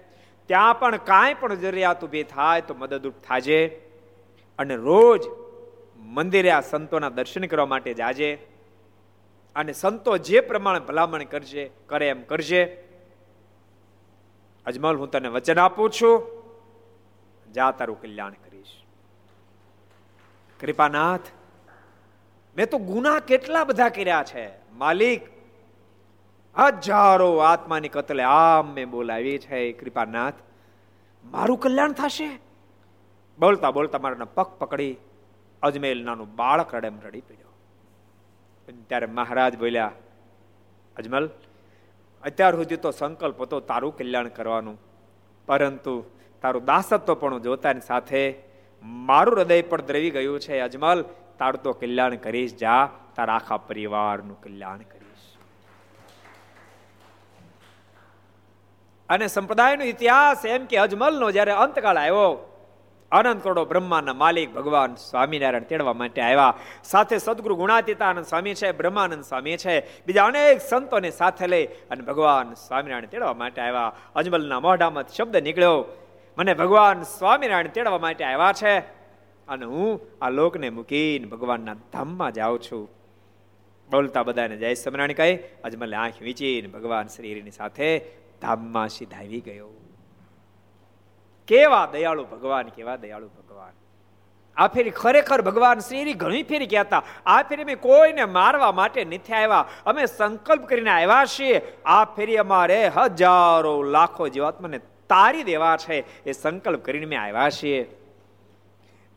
[0.48, 3.68] ત્યાં પણ કાંઈ પણ જરૂરિયાત ઊભી થાય તો મદદરૂપ થાજે
[4.60, 5.22] અને રોજ
[5.98, 8.53] મંદિરે આ સંતોના દર્શન કરવા માટે જાજે.
[9.56, 12.90] અને સંતો જે પ્રમાણે ભલામણ કરજે, કરે એમ કરજે.
[14.66, 16.44] અજમલ, હું તને વચન આપું છું.
[17.52, 18.84] જા તારું કલ્યાણ કરીશ.
[20.60, 21.22] કૃપાનાથ,
[22.58, 24.72] મેં તો ગુના કેટલા બધા કર્યા છે.
[24.72, 25.22] માલિક,
[26.58, 30.34] હજારો આત્માની કતલે આમ મેં બોલાવી છે કૃપાનાથ.
[31.26, 32.40] મારું કલ્યાણ થશે?
[33.40, 34.98] બોલતા બોલતા મારાના પગ પકડી
[35.62, 37.53] અજમેલ નાનું બાળક રડેમ રડી પડ્યો.
[38.68, 39.92] ત્યારે મહારાજ બોલ્યા,
[40.98, 41.30] અજમલ,
[42.24, 44.78] અત્યાર સુધી તો સંકલ્પ હતો તારું કલ્યાણ કરવાનું.
[45.48, 46.06] પરંતુ
[46.42, 48.36] તારું દાસત્વ પણ જોતાની સાથે
[48.84, 50.60] મારું હૃદય પણ દ્રવી ગયું છે.
[50.60, 51.04] અજમલ,
[51.40, 52.56] તારું તો કલ્યાણ કરીશ.
[52.56, 55.26] જા, તારા આખા પરિવારનું કલ્યાણ કરીશ.
[59.10, 62.53] અને સંપ્રદાયનો ઇતિહાસ એમ કે અજમલનો જ્યારે અંતકાળ આવ્યો
[63.14, 66.54] અનંત કરોડો બ્રહ્માના માલિક ભગવાન સ્વામિનારાયણ તેડવા માટે આવ્યા.
[66.84, 72.54] સાથે સદગુરુ ગુણાતીતાનંદ સ્વામી છે, બ્રહ્માનંદ સ્વામી છે, બીજા અનેક સંતોને સાથે લઈ અને ભગવાન
[72.54, 73.96] સ્વામિનારાયણ તેડવા માટે આવ્યા.
[74.16, 75.86] અજમલના મોઢામાં શબ્દ નીકળ્યો,
[76.38, 78.80] મને ભગવાન સ્વામિનારાયણ તેડવા માટે આવ્યા છે.
[79.48, 82.90] અને હું આ લોકને મૂકીને ભગવાનના ધામમાં જાઉં છું.
[83.92, 88.00] બોલતા બધાને જય સ્વામિનારાયણ કહી અજમલે આંખ વીંચીને ભગવાન શ્રીની સાથે
[88.42, 89.83] ધામમાં સીધાવી ગયો.
[91.48, 93.74] કેવા દયાળુ ભગવાન, કેવા દયાળુ ભગવાન?
[94.58, 99.34] આ ફેરી ખરેખર ભગવાન શ્રી ઘણી ફેરી કહેતા આ ફેરી અમે કોઈને મારવા માટે નથી
[99.34, 99.66] આવ્યા.
[99.86, 104.78] અમે સંકલ્પ કરીને આવ્યા છીએ, આ ફેરી અમારે હજારો લાખો જીવાત્માને
[105.10, 106.24] તારી દેવા છે.
[106.24, 107.84] એ સંકલ્પ કરીને મેં આવ્યા છીએ.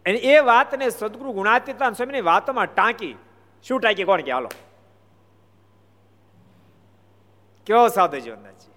[0.07, 3.17] અને એ વાતને સદગુરુ ગુણાતીતા સ્વામીની વાતમાં ટાંકી
[3.63, 4.05] શું ટાંકી?
[4.05, 4.33] કોણ કે?
[4.33, 4.49] હાલો.
[7.67, 8.76] કયો સાધુ જીવનદાસજી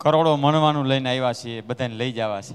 [0.00, 2.54] કરોડો મણવાનું લઈને આવ્યા છીએ, બધાને લઈ જવા છે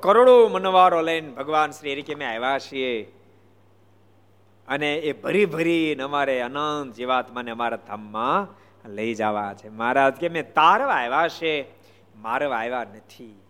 [0.00, 3.02] કરોડો મનવારો લઈને ભગવાન શ્રી હરિકે કેમે આવ્યા છીએ.
[4.68, 8.48] અને એ ભરી ભરી અમારે અનંત જીવાત્માને અમારા ધામમાં
[8.88, 9.68] લઈ જવા છે.
[9.68, 11.66] મહારાજ કે, મેં તારવા આવ્યા છે,
[12.16, 13.40] મારવા આવ્યા નથી.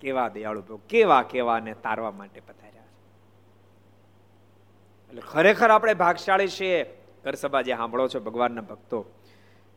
[0.00, 3.06] કેવા દયાળુ કેવા કેવા ને તારવા માટે પધાર્યા છે.
[5.08, 6.84] એટલે ખરેખર આપણે ભાગશાળી છીએ.
[7.24, 9.06] ઘર સભા જે સાંભળો છો ભગવાનના ભક્તો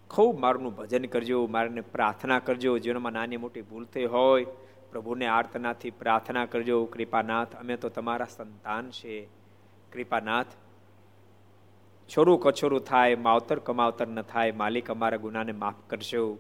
[0.10, 2.78] ખૂબ મારું ભજન કરજો, મારને પ્રાર્થના કરજો.
[2.78, 4.46] જીવનમાં નાની મોટી ભૂલ થઈ હોય,
[4.92, 6.86] પ્રભુને આર્તનાથી પ્રાર્થના કરજો.
[6.86, 9.26] કૃપાનાથ, અમે તો તમારા સંતાન છે.
[9.94, 10.46] કૃપાનાથ,
[12.18, 16.38] છોરું કછોરું થાય, માવતર કમાવતર ન થાય, માલિક અમારા ગુનાને માફ કરજો.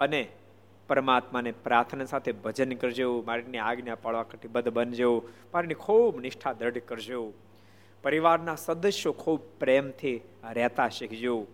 [0.00, 0.28] અને
[0.88, 3.22] પરમાત્માને પ્રાર્થના સાથે ભજન કરજો.
[3.26, 5.22] મારીની આજ્ઞા પાળવા કટિબદ્ધ બનજો.
[5.54, 7.32] મારીની ખૂબ નિષ્ઠા દ્રઢ કરજો.
[8.02, 10.20] પરિવારના સદસ્યો ખૂબ પ્રેમથી
[10.52, 11.46] રહેતા શીખજો.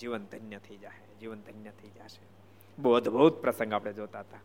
[0.00, 2.20] જીવન ધન્ય થઈ જાય જીવન ધન્ય થઈ જશે.
[2.78, 4.42] બહુ અદભુત પ્રસંગ આપણે જોતા હતા.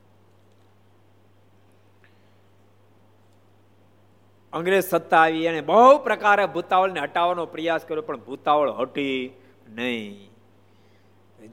[4.54, 9.20] અંગ્રેજ સત્તા આવી અને બહુ પ્રકારે ભૂતાવળને હટાવવાનો પ્રયાસ કર્યો, પણ ભૂતાવળ હટી
[9.70, 10.26] નહીં.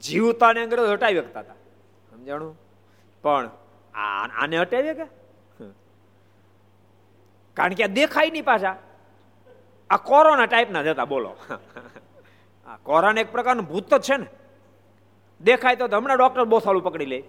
[0.01, 1.59] જીવતાને અંગ્રેજો હટાવી શકતા હતા.
[2.09, 2.55] સમજાણું?
[3.23, 3.49] પણ
[3.93, 5.07] આને હટાવી કે
[7.57, 8.75] કારણ કે દેખાય નહીં પાછા.
[9.89, 11.31] આ કોરોના ટાઈપના જતા બોલો.
[12.67, 14.25] આ કોરોના એક પ્રકારનું ભૂત જ છે ને.
[15.41, 17.23] દેખાય તો હમણાં ડોક્ટર બોસાળું પકડી લે.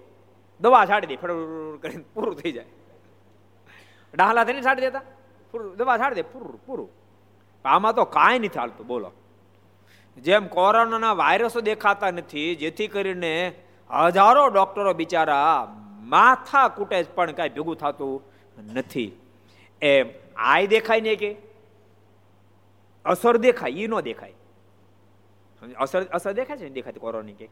[0.61, 1.29] દવા છાડી દે ફળ
[1.81, 2.65] કરીને પૂરું થઈ જાય.
[4.13, 5.01] ડાહલા થઈને છાડી દેતા.
[5.51, 6.89] પૂરું, દવા છાડી દે, પૂરું પૂરું.
[7.65, 9.11] આમાં તો કાંઈ નથી ચાલતું, બોલો.
[10.17, 13.55] જેમ કોરોનાના વાયરસો દેખાતા નથી, જેથી કરીને
[14.03, 18.23] હજારો ડોક્ટરો બિચારા માથા કૂટે પણ કાંઈ ભેગું થતું
[18.73, 19.11] નથી.
[19.81, 21.35] એમ આય દેખાય ને કે?
[23.05, 24.33] અસર દેખાય એ ન દેખાય.
[25.79, 26.69] અસર અસર દેખાય છે ને?
[26.69, 27.49] દેખાતી કોરોની કે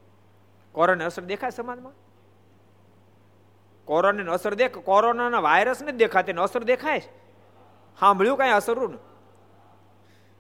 [0.72, 1.92] કોરોને અસર દેખાય સમાજમાં?
[3.86, 7.00] કોરોનાની અસર દેખ, કોરોનાના વાયરસ ને દેખાતી અસર દેખાય
[8.00, 8.98] સાંભળ્યું કઈ અસર ને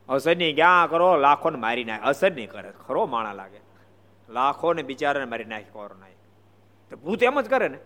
[0.09, 1.17] અસર નહીં, ક્યાં કરો?
[1.17, 2.03] લાખો ને મારી નાખે.
[2.03, 2.73] અસર નહીં કરે.
[2.87, 3.59] ખરો માણા લાગે.
[4.29, 6.05] લાખો ને બિચારાને મારી નાખે કોરોના
[6.89, 7.77] તો ભૂત એમ જ કરે ને?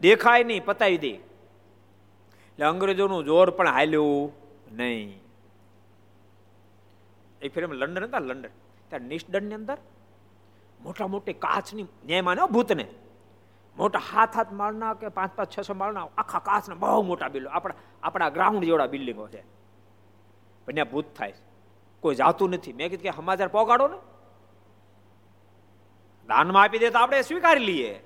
[0.00, 1.08] દેખાય નહીં, પતાવી દે.
[1.08, 4.32] એટલે અંગ્રેજોનું જોર પણ હાલ્યું
[4.72, 5.22] નહીં.
[7.42, 8.50] એક ફેર લંડન હતા લંડન.
[8.88, 9.78] ત્યાં નિષ્દંડની અંદર
[10.82, 12.86] મોટા મોટી કાચની ન્યાય માને ભૂતને.
[13.76, 17.50] મોટા હાથ હાથ માળના કે પાંચ પાંચ છ છ માળના આખા કાચના બહુ મોટા બિલ્ડો
[17.50, 19.42] આપણા આપણા ગ્રાઉન્ડ જેવડા બિલ્ડિંગો છે.
[20.66, 21.34] પણ ત્યાં ભૂત થાય
[22.00, 22.72] કોઈ જાતું નથી.
[22.72, 23.98] મેં કીધું કે સમાચાર પોગાડો ને.
[26.28, 28.00] દાનમાં આપી દે તો આપણે સ્વીકારી લઈએ.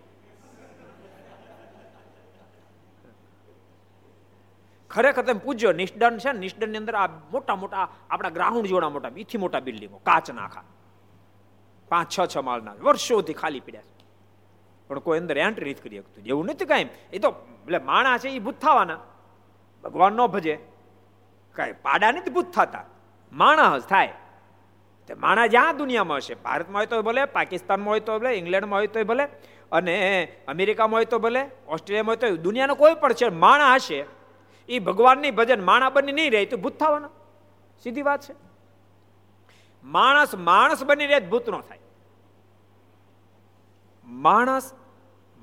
[4.90, 9.08] ખરેખર તમે પૂજ્યો નિષ્ડન છે ને ની અંદર આ મોટા મોટા આપણા ગ્રાઉન્ડ જેવડા મોટા
[9.08, 10.62] બીથી મોટા બિલ્ડિંગો, કાચ નાખા.
[11.88, 13.82] પાંચ, છ છ માળના વર્ષોથી ખાલી પડ્યા
[14.88, 16.24] પણ કોઈ અંદર એન્ટ્રી નથી કરી શકતું.
[16.24, 17.28] એવું નથી કાંઈ એ તો
[17.64, 18.98] એટલે માણા છે એ ભૂત થવાના.
[19.84, 20.58] ભગવાન ન ભજે.
[21.52, 22.84] કાંઈ પાડા નથી ભૂત થતા.
[23.32, 24.12] માણસ થાય.
[25.06, 26.34] તે માણા જ્યાં દુનિયામાં હશે.
[26.34, 29.24] ભારતમાં હોય તો ભલે, પાકિસ્તાનમાં હોય તો ભલે, ઇંગ્લેન્ડમાં હોય તો ભલે,
[29.72, 34.17] અને અમેરિકામાં હોય તો ભલે, ઓસ્ટ્રેલિયામાં હોય તો દુનિયાનો કોઈ પણ છે માણા હશે
[34.68, 37.10] એ ભગવાનની ભજન માણા બની નહીં રહે તો ભૂત થવાના.
[37.82, 38.34] સીધી વાત છે.
[39.84, 41.78] માણસ માણસ બની રહે ભૂત નો થાય.
[44.04, 44.72] માણસ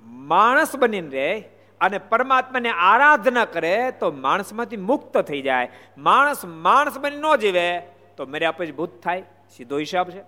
[0.05, 1.43] માણસ બનીને રહે
[1.82, 5.69] અને પરમાત્માને આરાધના કરે તો માણસમાંથી મુક્ત થઈ જાય.
[5.97, 7.80] માણસ માણસ બની ન જીવે
[8.17, 9.23] તો મર્યા પછી ભૂત થાય,
[9.57, 10.19] સીધો હિસાબ છે.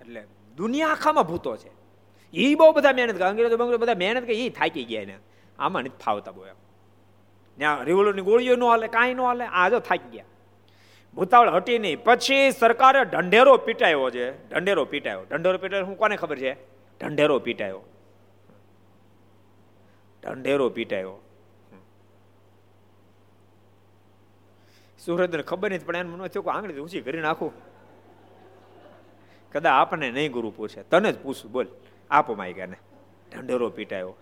[0.00, 0.26] એટલે
[0.56, 1.70] દુનિયા આખામાં ભૂતો છે.
[2.32, 5.18] એ બહુ બધા મહેનત અંગ્રેજો બંગ્રેજો બધા મહેનત કે એ થાકી ગયા એને.
[5.58, 6.54] આમાં નથી ફાવતા બહુ એમ.
[7.56, 10.24] ત્યાં રિવોલ્વરની ગોળીઓ ન હાલે, કાંઈ ન હાલે, આ જો થાકી ગયા.
[11.14, 12.04] ભૂતાવળ હટી નહીં.
[12.04, 14.48] પછી સરકારે ઢંઢેરો પીટાયો છે.
[14.48, 15.24] ઢંઢેરો પીટાયો.
[15.30, 16.54] ઢંઢેરો પીટાયો હું કોને ખબર છે?
[17.00, 17.82] ઢંઢેરો પીટાયો.
[20.22, 21.20] ઢંઢેરો પીટાયો.
[25.04, 27.52] સુરત ખબર નથી, પણ એમ થયું કે આંગળી ઊંચી કરી નાખું.
[29.52, 30.82] કદાચ આપણને નહીં ગુરુ પૂછે.
[30.82, 31.66] તને જ પૂછું, બોલ.
[32.10, 32.76] આપો માયકાને.
[33.32, 34.16] ઢંઢેરો પીટાયો.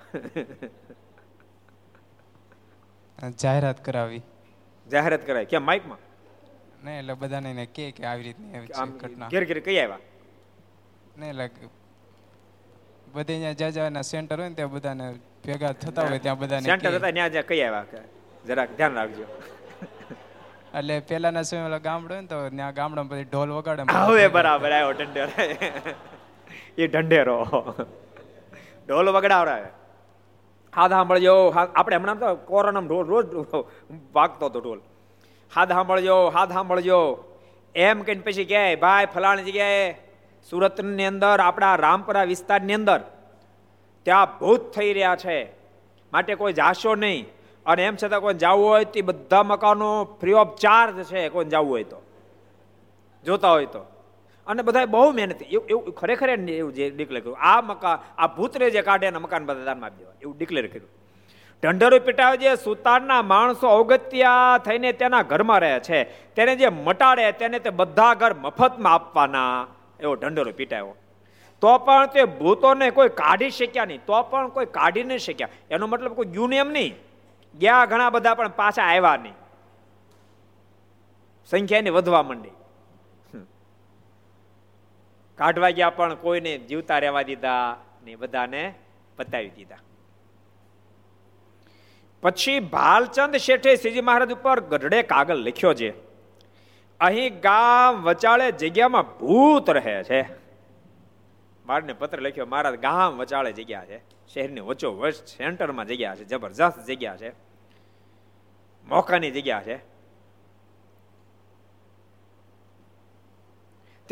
[3.18, 4.22] જાહેરાત કરાવી.
[4.92, 5.44] જાહેરાત કરાવી.
[5.44, 5.98] કેમ માઇકમાં?
[6.84, 8.66] ને એટલે બધાને એને કે કે આવી રીતની
[8.98, 9.28] ઘટના.
[9.28, 9.98] ઘેર ઘેર કઈ આવ્યા?
[11.18, 11.50] ને એટલે
[13.12, 15.12] બધે ત્યાં જ્યાં જ્યાં સેન્ટર હોય ને ત્યાં બધાને
[15.46, 16.96] ભેગા થતા હોય ત્યાં બધાને સેન્ટર.
[16.96, 18.04] હતા ત્યાં જ્યાં કઈ આવ્યા?
[18.46, 19.26] જરાક ધ્યાન રાખજો.
[20.78, 23.82] એટલે પેલાના સમય ઓલા ગામડો હોય ને તો ત્યાં ગામડામાં પછી ઢોલ વગાડે.
[23.82, 25.42] હવે બરાબર આવ્યો ઢંઢેરો.
[26.78, 27.38] એ ઢંઢેરો.
[28.88, 29.81] ઢોલ વગડાવડાવે.
[30.76, 33.64] હાથ સાંભળજો આપણે હમણાં તો કોરોનામાં રોજ રોજ
[34.12, 34.80] વાગતો હતો ઢોલ.
[35.54, 37.24] હાથ સાંભળજો હાથ સાંભળજો
[37.74, 39.94] એમ કહીને પછી કહે ભાઈ, ફલાણી જગ્યાએ
[40.50, 43.00] સુરતની અંદર, આપણા રામપરા વિસ્તારની અંદર
[44.02, 45.52] ત્યાં ભૂત થઈ રહ્યા છે.
[46.12, 47.26] માટે કોઈ જાશો નહીં.
[47.66, 51.70] અને એમ છતાં કોઈ જવું હોય તો બધા મકાનો ફ્રી ઓફ ચાર્જ છે, કોઈ જવું
[51.70, 52.02] હોય તો.
[53.24, 53.86] જોતા હોય તો.
[54.46, 57.38] અને બધા બહુ મહેનત એવું એવું ખરેખર એવું જે ડિક્લેર કર્યું.
[57.40, 60.12] આ મકાન આ ભૂતરે જે કાઢે એના મકાન બધા દાનમાં આપી દેવા.
[60.22, 60.90] એવું ડિક્લેર કર્યું.
[61.62, 66.04] ઢંઢરો પીટાવે સુતારના માણસો અવગત્યા થઈને તેના ઘરમાં રહે છે.
[66.34, 69.66] તેને જે મટાડે તેને તે બધા ઘર મફતમાં આપવાના
[70.00, 70.96] એવો ઢંઢરો પીટાયો
[71.60, 74.00] તો પણ તે ભૂતોને કોઈ કાઢી શક્યા નહીં.
[74.06, 75.48] તો પણ કોઈ કાઢી નહીં શક્યા.
[75.70, 76.94] એનો મતલબ કોઈ ગયું એમ નહીં.
[77.58, 79.34] ગયા ઘણા બધા પણ પાછા આવ્યા નહીં.
[81.46, 82.50] સંખ્યા એની વધવા માંડી.
[85.38, 87.64] કાઢવા ગયા પણ કોઈને જીવતા રહેવા દીધા
[88.04, 88.62] ને બધાને
[89.18, 89.82] પતાવી દીધા.
[92.22, 95.90] પછી ભાલચંદ શેઠે શ્રીજી મહારાજ ઉપર ગઢડે કાગળ લખ્યો છે,
[97.00, 100.20] અહીં ગામ વચાળે જગ્યામાં ભૂત રહે છે.
[101.64, 103.98] બાળને પત્ર લખ્યો, મહારાજ, ગામ વચાળે જગ્યા છે,
[104.30, 107.30] શહેરની વચ્ચો વચ સેન્ટરમાં જગ્યા છે, જબરજસ્ત જગ્યા છે,
[108.86, 109.76] મોકાની જગ્યા છે.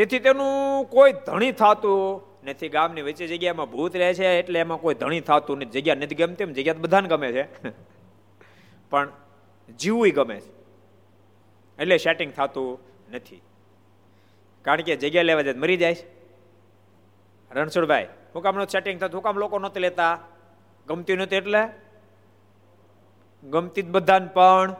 [0.01, 2.69] તેથી તેનું કોઈ ધણી થતું નથી.
[2.69, 5.71] ગામની વચ્ચે જગ્યામાં ભૂત રહે છે, એટલે એમાં કોઈ ધણી થતું નથી.
[5.71, 7.63] જગ્યા નથી ગમતી એમ જગ્યા બધાને ગમે છે.
[8.91, 9.09] પણ
[9.79, 10.53] જીવવું ગમે છે.
[11.83, 12.79] એટલે સેટિંગ થતું
[13.13, 13.43] નથી.
[14.63, 15.97] કારણ કે જગ્યા લેવા જાય મરી જાય.
[17.51, 20.19] રણછોડભાઈ, હું કામ સેટિંગ થતું, હું કામ લોકો નહોતી લેતા?
[20.87, 21.69] ગમતી નહોતી એટલે?
[23.51, 24.77] ગમતી જ બધાને પણ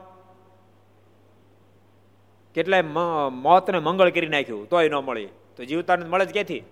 [2.53, 2.83] કેટલાય
[3.31, 5.27] મોતને મંગળ કરી નાખ્યું, તોય ન મળી.
[5.57, 6.63] તો જીવતાને મળે જ ક્યાંથી?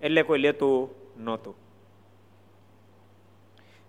[0.00, 1.54] એટલે કોઈ લેતું નહોતું.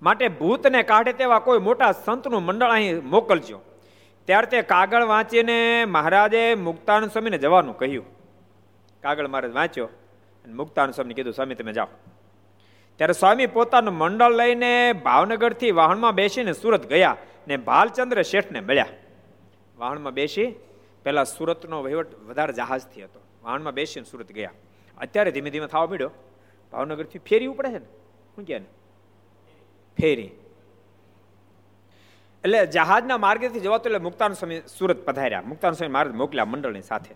[0.01, 3.59] માટે ભૂતને કાઢે તેવા કોઈ મોટા સંતનું મંડળ અહીં મોકલજો.
[4.25, 8.05] ત્યારે તે કાગળ વાંચીને મહારાજે મુક્તાન સ્વામીને જવાનું કહ્યું.
[9.03, 9.85] કાગળ મહારાજ વાંચ્યો
[10.45, 11.87] અને મુક્તાન સ્વામીને કીધું, સ્વામી, તમે જાઓ.
[12.97, 18.85] ત્યારે સ્વામી પોતાનું મંડળ લઈને ભાવનગરથી વાહનમાં બેસીને સુરત ગયા ને ભાલચંદ્ર શેઠને મળ્યા.
[19.77, 20.47] વાહનમાં બેસી
[21.03, 23.19] પહેલા સુરતનો વહીવટ વધારે જહાજથી હતો.
[23.43, 24.51] વાહનમાં બેસીને સુરત ગયા.
[24.97, 26.11] અત્યારે ધીમે ધીમે થવા મળ્યો
[26.71, 27.85] ભાવનગરથી ફેરી ઉપડે છે ને?
[28.35, 28.59] શું કહે
[30.01, 30.31] ફેરી.
[32.43, 35.41] એટલે જહાજના માર્ગેથી જવાતો એટલે મુક્તાન સ્વામી સુરત પધાર્યા.
[35.41, 37.15] મુક્તાન સ્વામી માર્ગ મોકલ્યા મંડળની સાથે.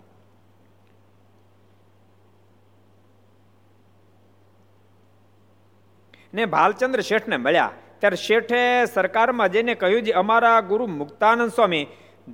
[6.34, 7.70] ને ભાલચંદ્ર શેઠને મળ્યા.
[7.98, 11.86] ત્યારે શેઠે સરકારમાં જઈને કહ્યું છે અમારા ગુરુ મુક્તાનંદ સ્વામી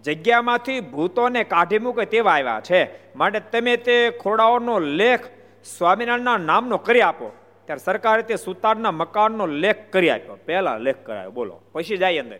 [0.02, 3.14] જગ્યામાંથી ભૂતોને કાઢી મૂકે તેવા આવ્યા છે.
[3.16, 5.20] માટે તમે તે ખોડાઓનો લેખ
[5.64, 7.32] સ્વામિનારાયણના નામનો કરી આપો.
[7.64, 10.38] ત્યારે સરકારે તે સુતારના મકાનનો લેખ કરી આપ્યો.
[10.46, 11.30] પહેલા લેખ કરાયો.
[11.30, 11.60] બોલો.
[11.72, 12.38] પછી જાય અંદર.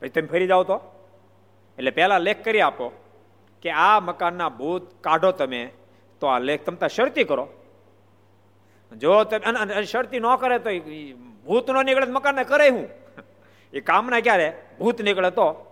[0.00, 0.80] પછી તમે ફરી જાઓ તો.
[1.78, 2.92] એટલે પહેલા લેખ કરી આપો
[3.62, 5.70] કે આ મકાનના ભૂત કાઢો તમે.
[6.20, 7.48] તો આ લેખ તમતા શરતી કરો.
[8.96, 10.70] જો તમે શરતી ન કરે તો
[11.44, 12.88] ભૂત ન નીકળે મકાનને કરે હું.
[13.72, 14.52] એ કામના ક્યારે?
[14.78, 15.65] ભૂત નીકળે તો.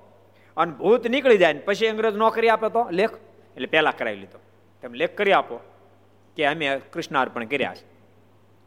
[0.57, 3.11] અને ભૂત નીકળી જાય ને પછી અંગ્રેજ નોકરી આપે તો લેખ.
[3.55, 4.39] એટલે પહેલા કરાવી લીધો.
[4.83, 5.61] તમે લેખ કરી આપો
[6.37, 7.87] કે અમે કૃષ્ણાર્પણ કર્યા છે.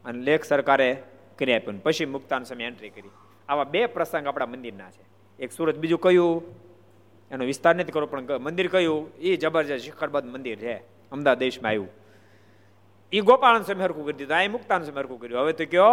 [0.04, 1.02] અને લેખ સરકારે
[1.38, 3.10] કરી આપ્યો પછી મુક્તાન સમય એન્ટ્રી કરી.
[3.48, 5.04] આવા બે પ્રસંગ આપણા મંદિરના છે.
[5.38, 6.42] એક સુરત બીજું કયું?
[7.30, 9.14] એનો વિસ્તાર નથી કરો પણ મંદિર કયું?
[9.14, 10.76] એ જબરજસ્ત શિખરબદ્ધ મંદિર છે.
[11.12, 11.88] અમદાવાદ દેશમાં આવ્યું
[13.12, 15.40] એ ગોપાળન સ્વામી હરકું કરી દીધું, આ મુક્તાન સ્વામી હરકું કર્યું.
[15.40, 15.84] હવે તો કયો?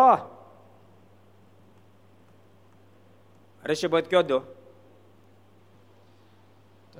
[3.65, 4.41] ઋષભત કયો દો?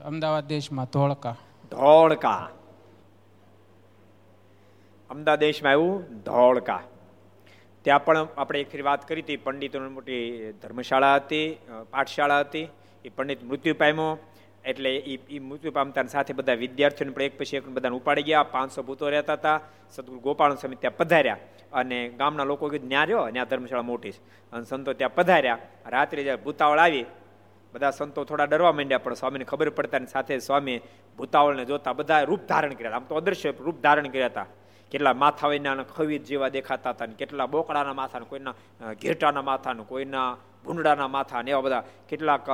[0.04, 1.36] અમદાવાદ દેશમાં ધોળકા.
[1.72, 2.50] ધોળકા.
[5.10, 6.82] અમદાવાદ દેશમાં આવ્યું ધોળકા.
[7.82, 11.58] ત્યાં પણ આપણે એક ફરી વાત કરી હતી, પંડિતોની મોટી ધર્મશાળા હતી
[11.90, 12.68] પાઠશાળા હતી,
[13.06, 14.18] એ પંડિત મૃત્યુ પામ્યો.
[14.66, 18.84] એટલે એ મૃત્યુ પામતા સાથે બધા વિદ્યાર્થીઓને પણ એક પછી એક બધાને ઉપાડી ગયા, પાંચસો
[18.84, 19.60] ભૂતો રહેતા હતા,
[19.96, 21.38] સદગુરુ ગોપાલ સ્વામી ત્યાં પધાર્યા.
[21.74, 23.30] અને ગામના લોકો કીધું ન્યા રહ્યો?
[23.30, 24.14] ત્યાં ધર્મશાળા મોટી
[24.54, 25.58] અને સંતો ત્યાં પધાર્યા.
[25.86, 27.06] રાત્રે જ્યારે ભૂતાવળ આવી
[27.76, 30.78] બધા સંતો થોડા ડરવા માંડ્યા, પણ સ્વામીને ખબર પડતા સાથે સ્વામી
[31.18, 34.48] ભૂતાવળને જોતા બધા રૂપ ધારણ કર્યા આમ તો અદ્રશ્ય રૂપ ધારણ કર્યા હતા.
[34.92, 38.54] કેટલા માથા વિના ખવીત જેવા દેખાતા હતા ને કેટલા બોકડાના માથા કોઈના
[39.02, 40.30] ઘેટાના માથા ને કોઈના
[40.64, 42.48] ભૂંડાના માથા ને એવા બધા કેટલાક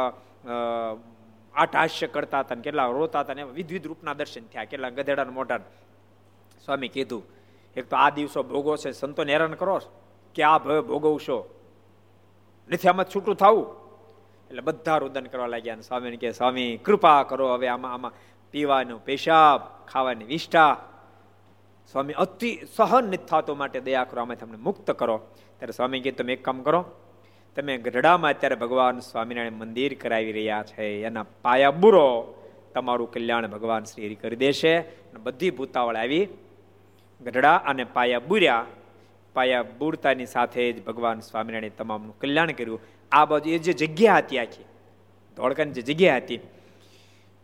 [1.54, 4.70] આટાશ્ય કરતા હતા કેટલા રોતા હતા ને વિધવિધ રૂપના દર્શન થયા.
[4.72, 5.60] કેટલા ગધેડાના મોઢા
[6.66, 7.24] સ્વામી કીધું,
[7.76, 9.76] એક તો આ દિવસો ભોગો છે, સંતોને હેરાન કરો.
[10.36, 11.38] કે આ ભય ભોગવશો?
[12.70, 13.81] નથી આમાં છૂટું થવું?
[14.52, 18.14] એટલે બધા રુદન કરવા લાગ્યા અને સ્વામીને કે સ્વામી, કૃપા કરો હવે આમાં આમાં
[18.52, 20.72] પીવાનું પેશાબ, ખાવાની વિષ્ઠા.
[21.92, 25.16] સ્વામી અતિ સહન નથી થતો માટે દયા કરો આમાં તમને મુક્ત કરો.
[25.58, 26.82] ત્યારે સ્વામી કે તમે એક કામ કરો,
[27.56, 32.08] તમે ગઢડામાં અત્યારે ભગવાન સ્વામિનારાયણ મંદિર કરાવી રહ્યા છે, એના પાયા બુરો
[32.74, 34.74] તમારું કલ્યાણ ભગવાન શ્રી કરી દેશે.
[35.24, 36.28] બધી ભૂતાવળ આવી
[37.22, 38.66] ગઢડા અને પાયા બુર્યા.
[39.34, 42.80] પાયા બુરતાની સાથે જ ભગવાન સ્વામિનારાયણે તમામનું કલ્યાણ કર્યું.
[43.12, 44.66] આ બાજુ એ જે જગ્યા હતી આખી,
[45.38, 46.40] ધોળકાની જે જગ્યા હતી,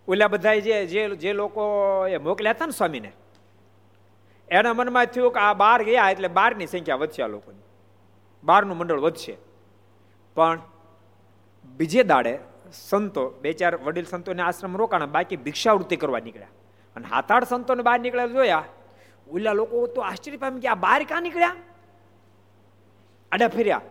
[0.08, 1.64] ઓલા બધા જે જે જે લોકો
[2.08, 3.12] એ મોકલ્યા હતા ને સ્વામીને,
[4.50, 7.64] એના મનમાં થયું કે આ બાર ગયા એટલે બારની સંખ્યા વધશે આ લોકોની.
[8.44, 9.38] બારનું મંડળ વધશે.
[10.36, 10.62] પણ
[11.78, 12.40] બીજે દાડે
[12.74, 16.48] સંતો, બે ચાર વડીલ સંતોને આશ્રમ રોકાણા, બાકી ભિક્ષાવૃત્તિ કરવા નીકળ્યા.
[16.96, 18.64] અને હાથ સંતોને બહાર નીકળ્યા જોયા.
[19.32, 21.56] ઓલા લોકો તો આશ્ચર્ય પામી કે આ બહાર ક્યાં નીકળ્યા?
[23.32, 23.82] આડા ફેર્યા.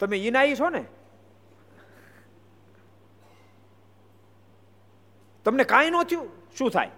[0.00, 0.84] તમે ઈનાઈ છો ને?
[5.44, 6.28] તમને કાંઈ ન થયું?
[6.58, 6.90] શું થાય?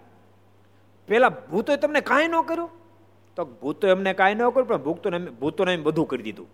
[1.07, 2.69] પેલા ભૂતોએ તમને કાંઈ ન કર્યું?
[3.35, 6.47] તો ભૂતો એમને કાંઈ ન કર્યું, પણ ભૂતો ભૂતોને એમ બધું કરી દીધું.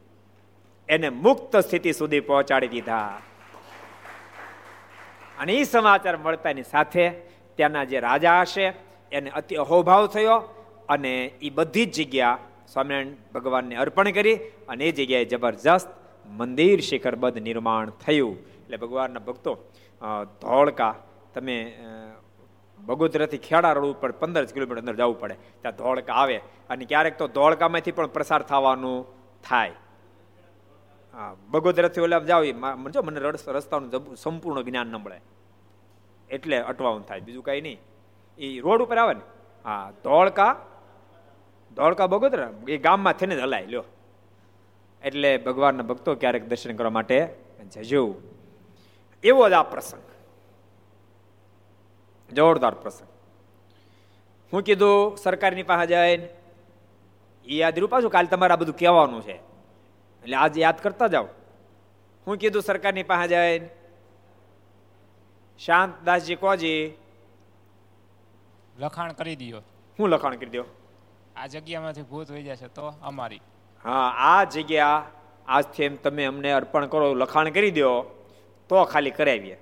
[0.90, 3.22] એને મુક્ત સ્થિતિ સુધી પહોંચાડી દીધા.
[5.40, 7.10] અને એ સમાચાર મળતાની સાથે
[7.56, 8.74] ત્યાંના જે રાજા હશે,
[9.12, 10.38] એને અતિ અહોભાવ થયો
[10.90, 12.38] અને એ બધી જ જગ્યા
[12.74, 14.38] સ્વામિનારાયણ ભગવાનને અર્પણ કરી
[14.72, 15.90] અને એ જગ્યાએ જબરજસ્ત
[16.40, 18.38] મંદિર શિખરબદ્ધ નિર્માણ થયું.
[18.62, 19.52] એટલે ભગવાનના ભક્તો
[20.44, 20.94] ધોળકા,
[21.34, 21.58] તમે
[22.80, 25.36] બગોદરાથી ખેડા રોડ ઉપર પંદર કિલોમીટર અંદર જવું પડે.
[25.62, 26.38] ત્યાં ધોળકા આવે
[26.70, 28.98] અને ક્યારેક તો ધોળકામાંથી પણ પ્રસાર થવાનું
[29.44, 29.76] થાય.
[31.14, 32.44] હા બગોદરાથી ઓલા જાવ
[32.96, 33.20] જો મને
[33.58, 35.20] રસ્તાનું સંપૂર્ણ જ્ઞાન ન મળે.
[36.30, 37.26] એટલે અટવાનું થાય.
[37.28, 37.80] બીજું કાંઈ નહીં.
[38.38, 39.24] એ રોડ ઉપર આવે ને?
[39.66, 40.52] હા, ધોળકા
[41.78, 43.84] ધોળકા બગોદરા એ ગામમાં થઈને જ હલાય લ્યો.
[45.04, 47.18] એટલે ભગવાનના ભક્તો ક્યારેક દર્શન કરવા માટે
[47.72, 48.04] જજો.
[49.24, 50.06] એવો જ આ પ્રસંગ.
[52.34, 53.10] જોરદાર પ્રસંગ.
[54.54, 56.30] હું કીધું સરકારની પાસે જઈને
[57.46, 59.36] એ યાદ રહ્યું પાછું કાલે તમારે આ બધું કહેવાનું છે.
[60.24, 61.28] એટલે આજે યાદ કરતા જાઓ.
[62.28, 63.70] હું કીધું સરકારની પાસે જઈને
[65.60, 66.94] શાંતદાસજી કોજી
[68.80, 69.60] લખાણ કરી દો
[70.00, 70.64] હું લખાણ કરી દો
[71.38, 73.42] આ જગ્યામાંથી ભૂત વહી જશે તો અમારી.
[73.84, 75.06] હા, આ જગ્યા
[75.48, 78.02] આજથી એમ તમે અમને અર્પણ કરો, લખાણ કરી દો,
[78.70, 79.58] તો ખાલી કરાવીએ.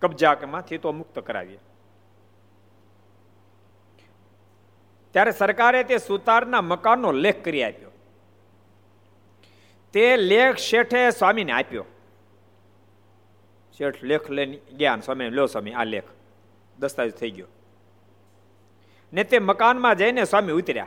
[0.00, 1.58] કબજા માંથી તો મુક્ત કરાવીએ.
[5.10, 7.90] ત્યારે સરકારે તે સુતારના મકાનનો લેખ કરી આપ્યો.
[9.92, 11.84] તે લેખ શેઠે સ્વામીને આપ્યો.
[13.78, 16.04] શેઠ લેખ લઈને ગયા સ્વામી લો સ્વામી, આ લેખ.
[16.78, 17.46] દસ્તાવેજ થઈ ગયો.
[19.14, 20.86] ને તે મકાનમાં જઈને સ્વામી ઉતર્યા.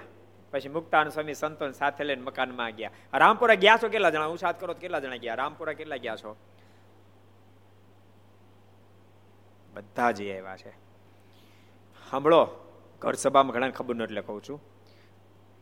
[0.51, 2.91] પછી મુક્તાન સ્વામી સંતો સાથે લઈને મકાનમાં ગયા.
[3.13, 4.25] રામપુરા ગયા છો કેટલા જણા?
[4.25, 5.35] ઉછાત કરો કેટલા જણા ગયા?
[5.35, 6.35] રામપુરા કેટલા ગયા છો?
[9.73, 10.69] બધા જ આવ્યા છે.
[12.11, 12.47] સાંભળો,
[12.99, 14.61] ઘર સભામાં ઘણા ખબર ન એટલે કહું છું.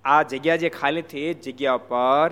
[0.05, 2.31] આ જગ્યા જે ખાલી થઈ એ જગ્યા પર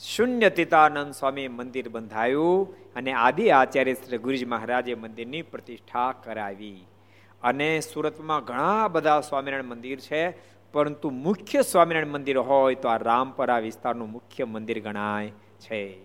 [0.00, 6.86] શૂન્ય તીતાનંદ સ્વામી મંદિર બંધાયું અને આદિ આચાર્ય શ્રી ગુરુજી મહારાજે મંદિરની પ્રતિષ્ઠા કરાવી.
[7.42, 10.30] અને સુરતમાં ઘણા બધા સ્વામિનારાયણ મંદિર છે,
[10.72, 15.30] પરંતુ મુખ્ય સ્વામિનારાયણ મંદિર હોય તો આ રામપરા વિસ્તારનું મુખ્ય મંદિર ગણાય
[15.60, 15.98] છે.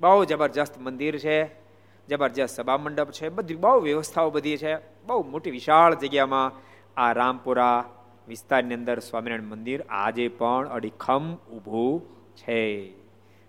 [0.00, 1.44] બહુ જબરજસ્ત મંદિર છે,
[2.08, 4.76] જબરજસ્ત સભા મંડપ છે, બધી બહુ વ્યવસ્થાઓ બધી છે.
[5.06, 6.52] બહુ મોટી વિશાળ જગ્યામાં
[6.96, 7.84] આ રામપુરા
[8.28, 12.00] વિસ્તારની અંદર સ્વામિનારાયણ મંદિર આજે પણ અડીખમ ઊભું
[12.36, 12.92] છે.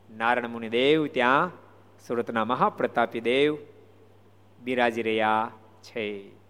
[0.09, 1.51] નારાયણ મુનિ દેવ ત્યાં
[2.07, 3.57] સુરતના મહાપ્રતાપી દેવ
[4.64, 5.51] બિરાજી રહ્યા
[5.84, 6.41] છે.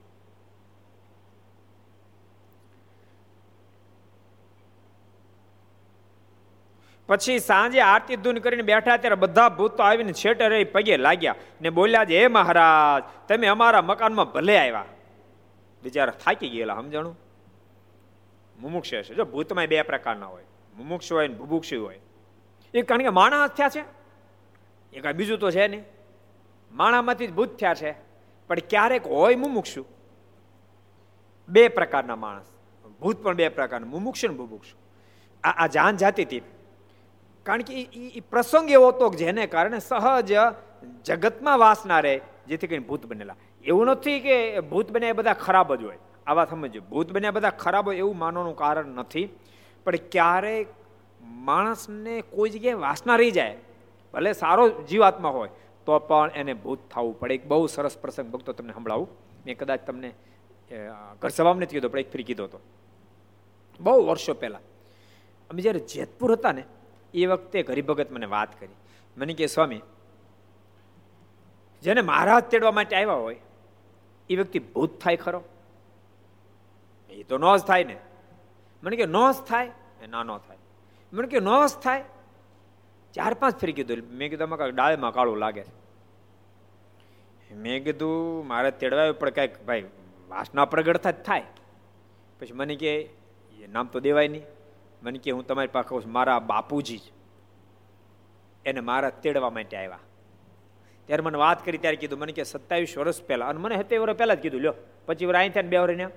[7.11, 11.69] પછી સાંજે આરતી ધૂન કરીને બેઠા ત્યારે બધા ભૂતો આવીને છેટે રહી પગે લાગ્યા ને
[11.69, 14.85] બોલ્યા છે, હે મહારાજ, તમે અમારા મકાનમાં ભલે આવ્યા.
[15.83, 17.19] બિચારા થાકી ગયેલા, સમજાણું?
[18.59, 20.43] મુમુક્ષ છે જો ભૂતમાં બે પ્રકારના હોય,
[20.77, 21.99] મુમુક્ષ હોય ને ભુભુક્ષુ હોય.
[22.73, 23.83] એ કારણ કે માણસ થયા છે.
[24.93, 25.83] એ કાંઈ બીજું તો છે નહીં.
[26.71, 27.91] માણામાંથી જ ભૂત થયા છે.
[28.47, 29.85] પણ ક્યારેક હોય મુમુક્ષુ.
[31.49, 32.45] બે પ્રકારના માણસ.
[32.99, 34.77] ભૂત પણ બે પ્રકારના, મુમુક્ષ ને ભુભુક્ષુ.
[35.43, 36.41] આ આ જાન જાતી હતી.
[37.45, 37.73] કારણ કે
[38.17, 40.31] એ પ્રસંગ એવો હતો જેને કારણે સહજ
[41.07, 42.15] જગતમાં વાસના રહે,
[42.49, 43.37] જેથી કરીને ભૂત બનેલા.
[43.65, 44.35] એવું નથી કે
[44.71, 45.99] ભૂત બન્યા બધા ખરાબ જ હોય.
[46.27, 49.27] આ વાત સમજો ભૂત બન્યા બધા ખરાબ હોય એવું માનવાનું કારણ નથી.
[49.85, 50.67] પણ ક્યારેક
[51.47, 53.57] માણસને કોઈ જગ્યાએ વાસના રહી જાય,
[54.13, 55.51] ભલે સારો જીવાત્મા હોય,
[55.87, 57.33] તો પણ એને ભૂત થવું પડે.
[57.37, 59.09] એક બહુ સરસ પ્રસંગ ભક્તો તમને સંભળાવું.
[59.45, 60.09] મેં કદાચ તમને
[61.21, 62.59] ઘર સભામાં નથી કીધો, પણ એક ફરી કીધો હતો.
[63.79, 64.63] બહુ વર્ષો પહેલાં.
[65.49, 66.63] અમે જ્યારે જેતપુર હતા ને
[67.13, 68.75] એ વખતે હરિભગત મને વાત કરી.
[69.17, 69.81] મને કે, સ્વામી,
[71.81, 73.39] જેને મહારાજ તેડવા માટે આવ્યા હોય,
[74.29, 75.43] એ વ્યક્તિ ભૂત થાય ખરો?
[77.09, 77.99] એ તો નો જ થાય ને.
[78.83, 79.71] મને કે નો જ થાય?
[80.03, 80.57] એ ના, નો થાય.
[81.13, 82.03] મને કે નો જ થાય?
[83.13, 83.97] ચાર પાંચ ફેરી કીધું.
[83.97, 85.81] મેં કીધું, આમાં ડાળમાં કાળું લાગે છે.
[87.55, 89.83] મેં કીધું, મારે તેડવાયું પણ કંઈક, ભાઈ,
[90.27, 91.43] વાસના પ્રગટ થાય
[92.39, 93.09] પછી મને કે
[93.69, 94.43] નામ તો દેવાય નહીં.
[95.03, 97.01] મને કે હું તમારી પાસે કહું છું, મારા બાપુજી
[98.65, 99.99] એને મારા તેડવા માટે આવ્યા.
[101.07, 104.17] ત્યારે મને વાત કરી, ત્યારે કીધું, મને કે સત્તાવીસ વર્ષ પહેલા, અને મને સત્યાવીસ વર્ષ
[104.17, 104.75] પહેલા જ કીધું, લ્યો,
[105.05, 106.11] પછી વર અહીં થયા બે વર્ષ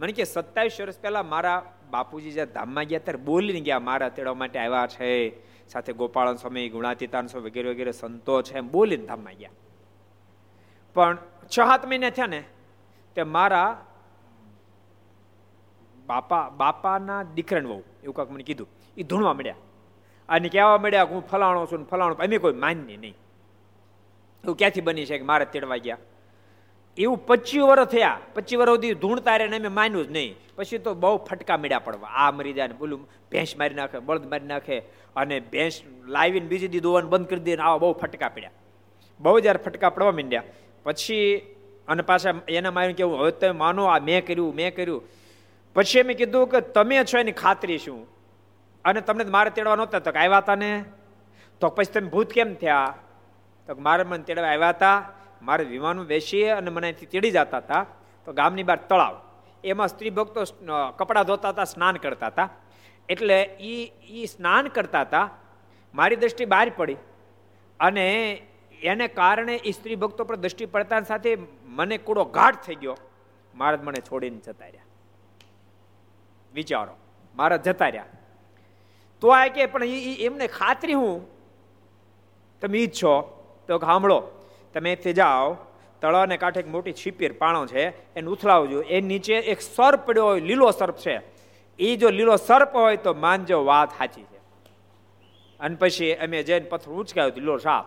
[0.00, 1.58] મને કે સત્તાવીસ વર્ષ પહેલા મારા
[1.90, 5.08] બાપુજી જ્યાં ધામમાં ગયા, ત્યારે બોલીને ગયા, મારા તેડવા માટે આવ્યા છે,
[5.68, 9.56] સાથે ગોપાળન સ્વામી, ગુણાતીતાન સ્વામી વગેરે વગેરે સંતો છે, એમ બોલીને ધામમાં ગયા.
[10.94, 12.44] પણ છ સાત મહિના થયા ને,
[13.16, 13.70] તે મારા
[16.08, 18.68] બાપા, બાપાના દીકરાને વહુ, એવું કાંક મને કીધું.
[18.96, 19.54] એ ધૂણવા મળ્યા
[20.28, 23.14] અને કહેવા મળ્યા હું ફલાણો છું ફલાણો અમે કોઈ માન્ય નહીં.
[24.44, 25.98] એવું ક્યાંથી બની છે કે મારે તેડવા ગયા.
[26.98, 28.18] એવું પચીસ વર્ષ થયા.
[28.34, 30.34] પચીસ વર્ષ સુધી ધૂણતા રહે અમે માન્યું જ નહીં.
[30.56, 32.08] પછી તો બહુ ફટકા મળ્યા પડવા.
[32.08, 34.78] આ મરી જાય ને બોલું, ભેંસ મારી નાખે, બળદ મારી નાખે.
[35.16, 38.50] અને ભેંસ લાવીને બીજી દી દોવાનું બંધ કરી દે આવા બહુ ફટકા પડ્યા.
[39.20, 40.42] બહુ જ્યારે ફટકા પડવા માંડ્યા.
[40.84, 41.36] પછી
[41.88, 45.02] અને પાછા એના માર્યું કેવું હવે તમે માનો આ મેં કર્યું મેં કર્યું.
[45.74, 48.00] પછી એમ કીધું કે તમે છો એની ખાતરી શું?
[48.84, 50.84] અને તમને મારે તેડવા નહોતા, તો આવ્યા હતા ને?
[51.60, 52.94] તો પછી તમે ભૂત કેમ થયા?
[53.66, 54.96] તો મારે મને તેડવા આવ્યા હતા
[55.42, 57.86] મારે વિમાનમાં બેસીએ અને મને અહીંથી તેડી જતા હતા
[58.26, 59.14] તો ગામની બહાર તળાવ.
[59.64, 60.44] એમાં સ્ત્રી ભક્તો
[60.96, 62.48] કપડાં ધોતા હતા સ્નાન કરતા હતા
[63.08, 63.74] એટલે એ
[64.08, 65.30] એ સ્નાન કરતા હતા
[65.94, 66.96] મારી દ્રષ્ટિ બહાર પડી.
[67.80, 68.06] અને
[68.82, 71.36] એને કારણે એ સ્ત્રી ભક્તો પર દ્રષ્ટિ પડતા સાથે
[71.78, 72.96] મને કૂડો ઘાટ થઈ ગયો.
[73.54, 74.87] મહારાજ મને છોડીને જતા રહ્યા.
[76.58, 76.94] વિચારો.
[77.36, 78.04] મારા જતા રહ્યા.
[79.20, 81.26] તો આ કે પણ એમને ખાતરી હું?
[82.60, 83.14] તમે ઈ છો.
[83.68, 84.22] તો સાંભળો
[84.74, 85.56] તમે તે જાઓ.
[86.00, 88.14] તળાવને કાંઠે એક મોટી છીપીર પાણો છે.
[88.14, 88.80] એને ઉથલાવજો.
[88.80, 91.20] એ નીચે એક સર્પ પડ્યો હોય, લીલો સર્પ છે.
[91.78, 94.38] એ જો લીલો સર્પ હોય તો માનજો વાત સાચી છે.
[95.60, 97.86] અને પછી અમે જઈને પથ્થર ઉંચકાયો લીલો સાપ.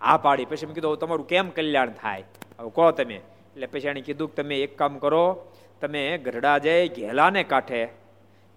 [0.00, 0.44] આ પાડી.
[0.44, 2.24] પછી મેં કીધું તમારું કેમ કલ્યાણ થાય?
[2.58, 3.14] હવે કહો તમે.
[3.14, 7.88] એટલે પછી એને કીધું કે, તમે એક કામ કરો તમે ગરડા જઈ ઘેલાને કાંઠે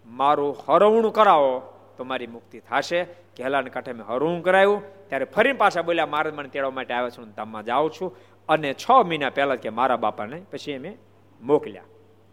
[0.06, 1.54] મારું હરવણું કરાવો
[1.98, 3.04] તો મારી મુક્તિ થશે.
[3.38, 7.32] ઘેલાને કાંઠે મેં હરવું કરાવ્યું ત્યારે ફરી પાછા બોલ્યા, મારા મને તેડવા માટે આવ્યો છું
[7.32, 8.18] ધામમાં જાઉં છું.
[8.50, 10.98] અને છ મહિના પહેલા કે મારા બાપાને, પછી અમે
[11.42, 11.84] મોકલ્યા.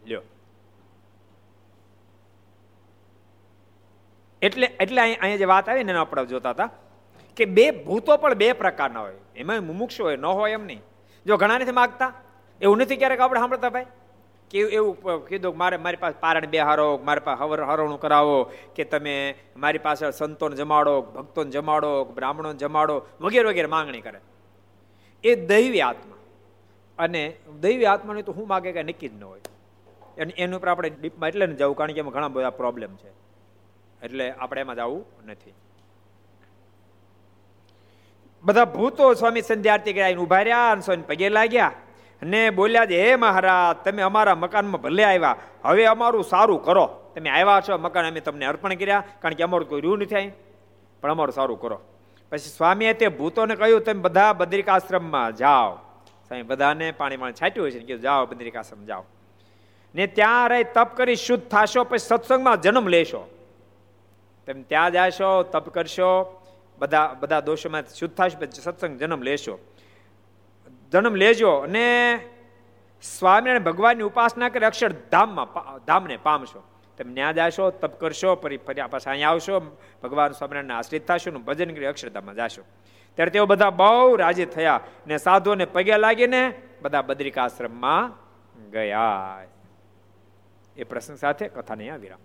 [0.07, 0.21] લ્યો.
[4.41, 6.69] એટલે એટલે અહીંયા જે વાત આવી ને આપણે જોતા હતા
[7.37, 9.13] કે બે ભૂતો પણ બે પ્રકારના હોય.
[9.35, 10.81] એમાં મુમુક્ષ હોય, ન હોય એમ નહીં.
[11.25, 12.13] જો ઘણા નથી માગતા?
[12.61, 13.85] એવું નથી ક્યારેક આપણે સાંભળતા ભાઈ?
[14.49, 19.35] કે એવું કીધું મારે, મારી પાસે પારણ બેહારો મારી પાસે હવર, હરણું કરાવો, કે તમે
[19.57, 24.19] મારી પાસે સંતોને જમાડો ભક્તોને જમાડો બ્રાહ્મણોને જમાડો, વગેરે વગેરે માંગણી કરે.
[25.23, 26.15] એ દૈવી આત્મા.
[26.99, 29.39] અને દૈવી આત્માને તો હું માગે કે નક્કી જ ન હોય.
[30.21, 33.09] અને એની ઉપર આપણે ડીપમાં એટલે ને જવું, કારણ કે એમાં ઘણા બધા પ્રોબ્લેમ છે.
[34.03, 35.53] એટલે આપણે એમાં જવું નથી.
[38.43, 41.71] બધા ભૂતો સ્વામી સંધ્યાર્થી ગયા ઊભા રહ્યા અને સ્વામી પગે લાગ્યા.
[42.21, 45.35] અને બોલ્યા છે, હે મહારાજ, તમે અમારા મકાનમાં ભલે આવ્યા.
[45.65, 47.11] હવે અમારું સારું કરો.
[47.15, 50.31] તમે આવ્યા છો મકાન, અમે તમને અર્પણ કર્યા, કારણ કે અમારું કોઈ રહ્યું નથી
[51.01, 51.81] પણ અમારું સારું કરો.
[52.31, 55.75] પછી સ્વામીએ તે ભૂતોને કહ્યું, તમે બધા બદ્રિકાશ્રમમાં જાઓ.
[56.27, 59.05] સ્વામી બધાને પાણી પાણી છાંટ્યું હોય છે કીધું, જાઓ બદ્રિકાશ્રમ, જાઓ.
[59.95, 63.29] ને ત્યાં રહી તપ કરી શુદ્ધ થશો, પછી સત્સંગમાં જન્મ લેશો.
[64.47, 66.41] તમે ત્યાં જાશો, તપ કરશો,
[66.79, 69.59] બધા બધા દોષોમાં શુદ્ધ થશો, પછી સત્સંગ જન્મ લેશો.
[70.91, 72.19] જન્મ લેજો અને
[73.01, 76.63] સ્વામિનારાયણ ભગવાનની ઉપાસના કરી અક્ષરધામમાં ધામને પામશો.
[76.97, 81.37] તમે ત્યાં જાશો, તપ કરશો, ફરી ફરી પાછા અહીંયા આવશો, ભગવાન સ્વામિનારાયણ આશ્રિત થશો ને
[81.37, 82.61] ભજન કરી અક્ષરધામમાં જાશો.
[83.15, 88.27] ત્યારે તેઓ બધા બહુ રાજી થયા ને સાધુઓને પગે લાગીને બધા બદ્રિકાશ્રમમાં
[88.71, 89.41] ગયા.
[90.77, 92.19] એ પ્રસંગ સાથે કથાને અહીંયા વિરામ.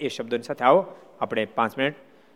[0.00, 0.86] એ શબ્દોની સાથે આવો.
[1.20, 1.94] આપણે પાંચ મિનિટ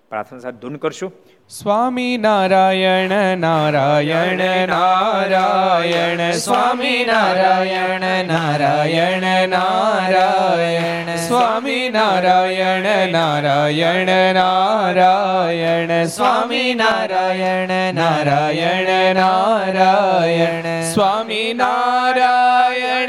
[0.09, 1.13] પ્રાર્થના સાથે ધૂન કરશું.
[1.49, 6.31] સ્વામી નારાયણ નારાયણ નારાયણ.
[6.33, 11.17] સ્વામી નારાયણ નારાયણ નારાયણ.
[11.17, 16.05] સ્વામી નારાયણ નારાયણ નારાયણ.
[16.07, 20.83] સ્વામી નારાયણ નારાયણ નારાયણ.
[20.93, 22.88] સ્વામી નારાયણ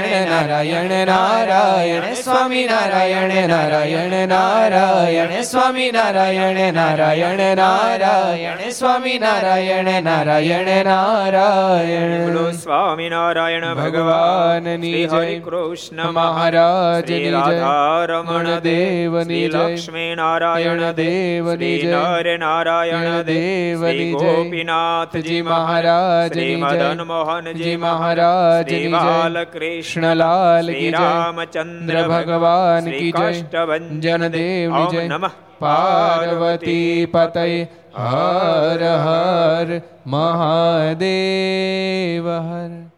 [0.00, 12.24] નારાયણ નારાયણ નારાયણ સ્વામી નારાયણ નારાયણ નારાયણ સ્વામી નારાયણ નારાયણ નારાયણ સ્વામી નારાયણ નારાયણ નારાયણ
[12.24, 15.38] બોલો સ્વામિનારાયણ ભગવાનની જય.
[15.38, 17.30] કૃષ્ણ મહારાજની જય.
[17.30, 19.58] રાધારમણ દેવની શ્રી જય.
[19.58, 21.92] લક્ષ્મી નારાયણ દેવની જય.
[21.92, 24.12] નર નારાયણ દેવની જય.
[24.12, 26.56] ગોપીનાથજી મહારાજ જય.
[26.56, 28.88] મદન મોહનજી મહારાજ જય.
[28.88, 30.90] બાલકૃષ્ણ કૃષ્ણલાલ કી જય.
[30.90, 33.32] રામચંદ્ર ભગવાન કી જય.
[33.32, 35.08] કષ્ટભંજન જય.
[35.08, 37.66] નમઃ પાર્વતી પતય
[37.96, 42.90] હર હર મહાદેવ હર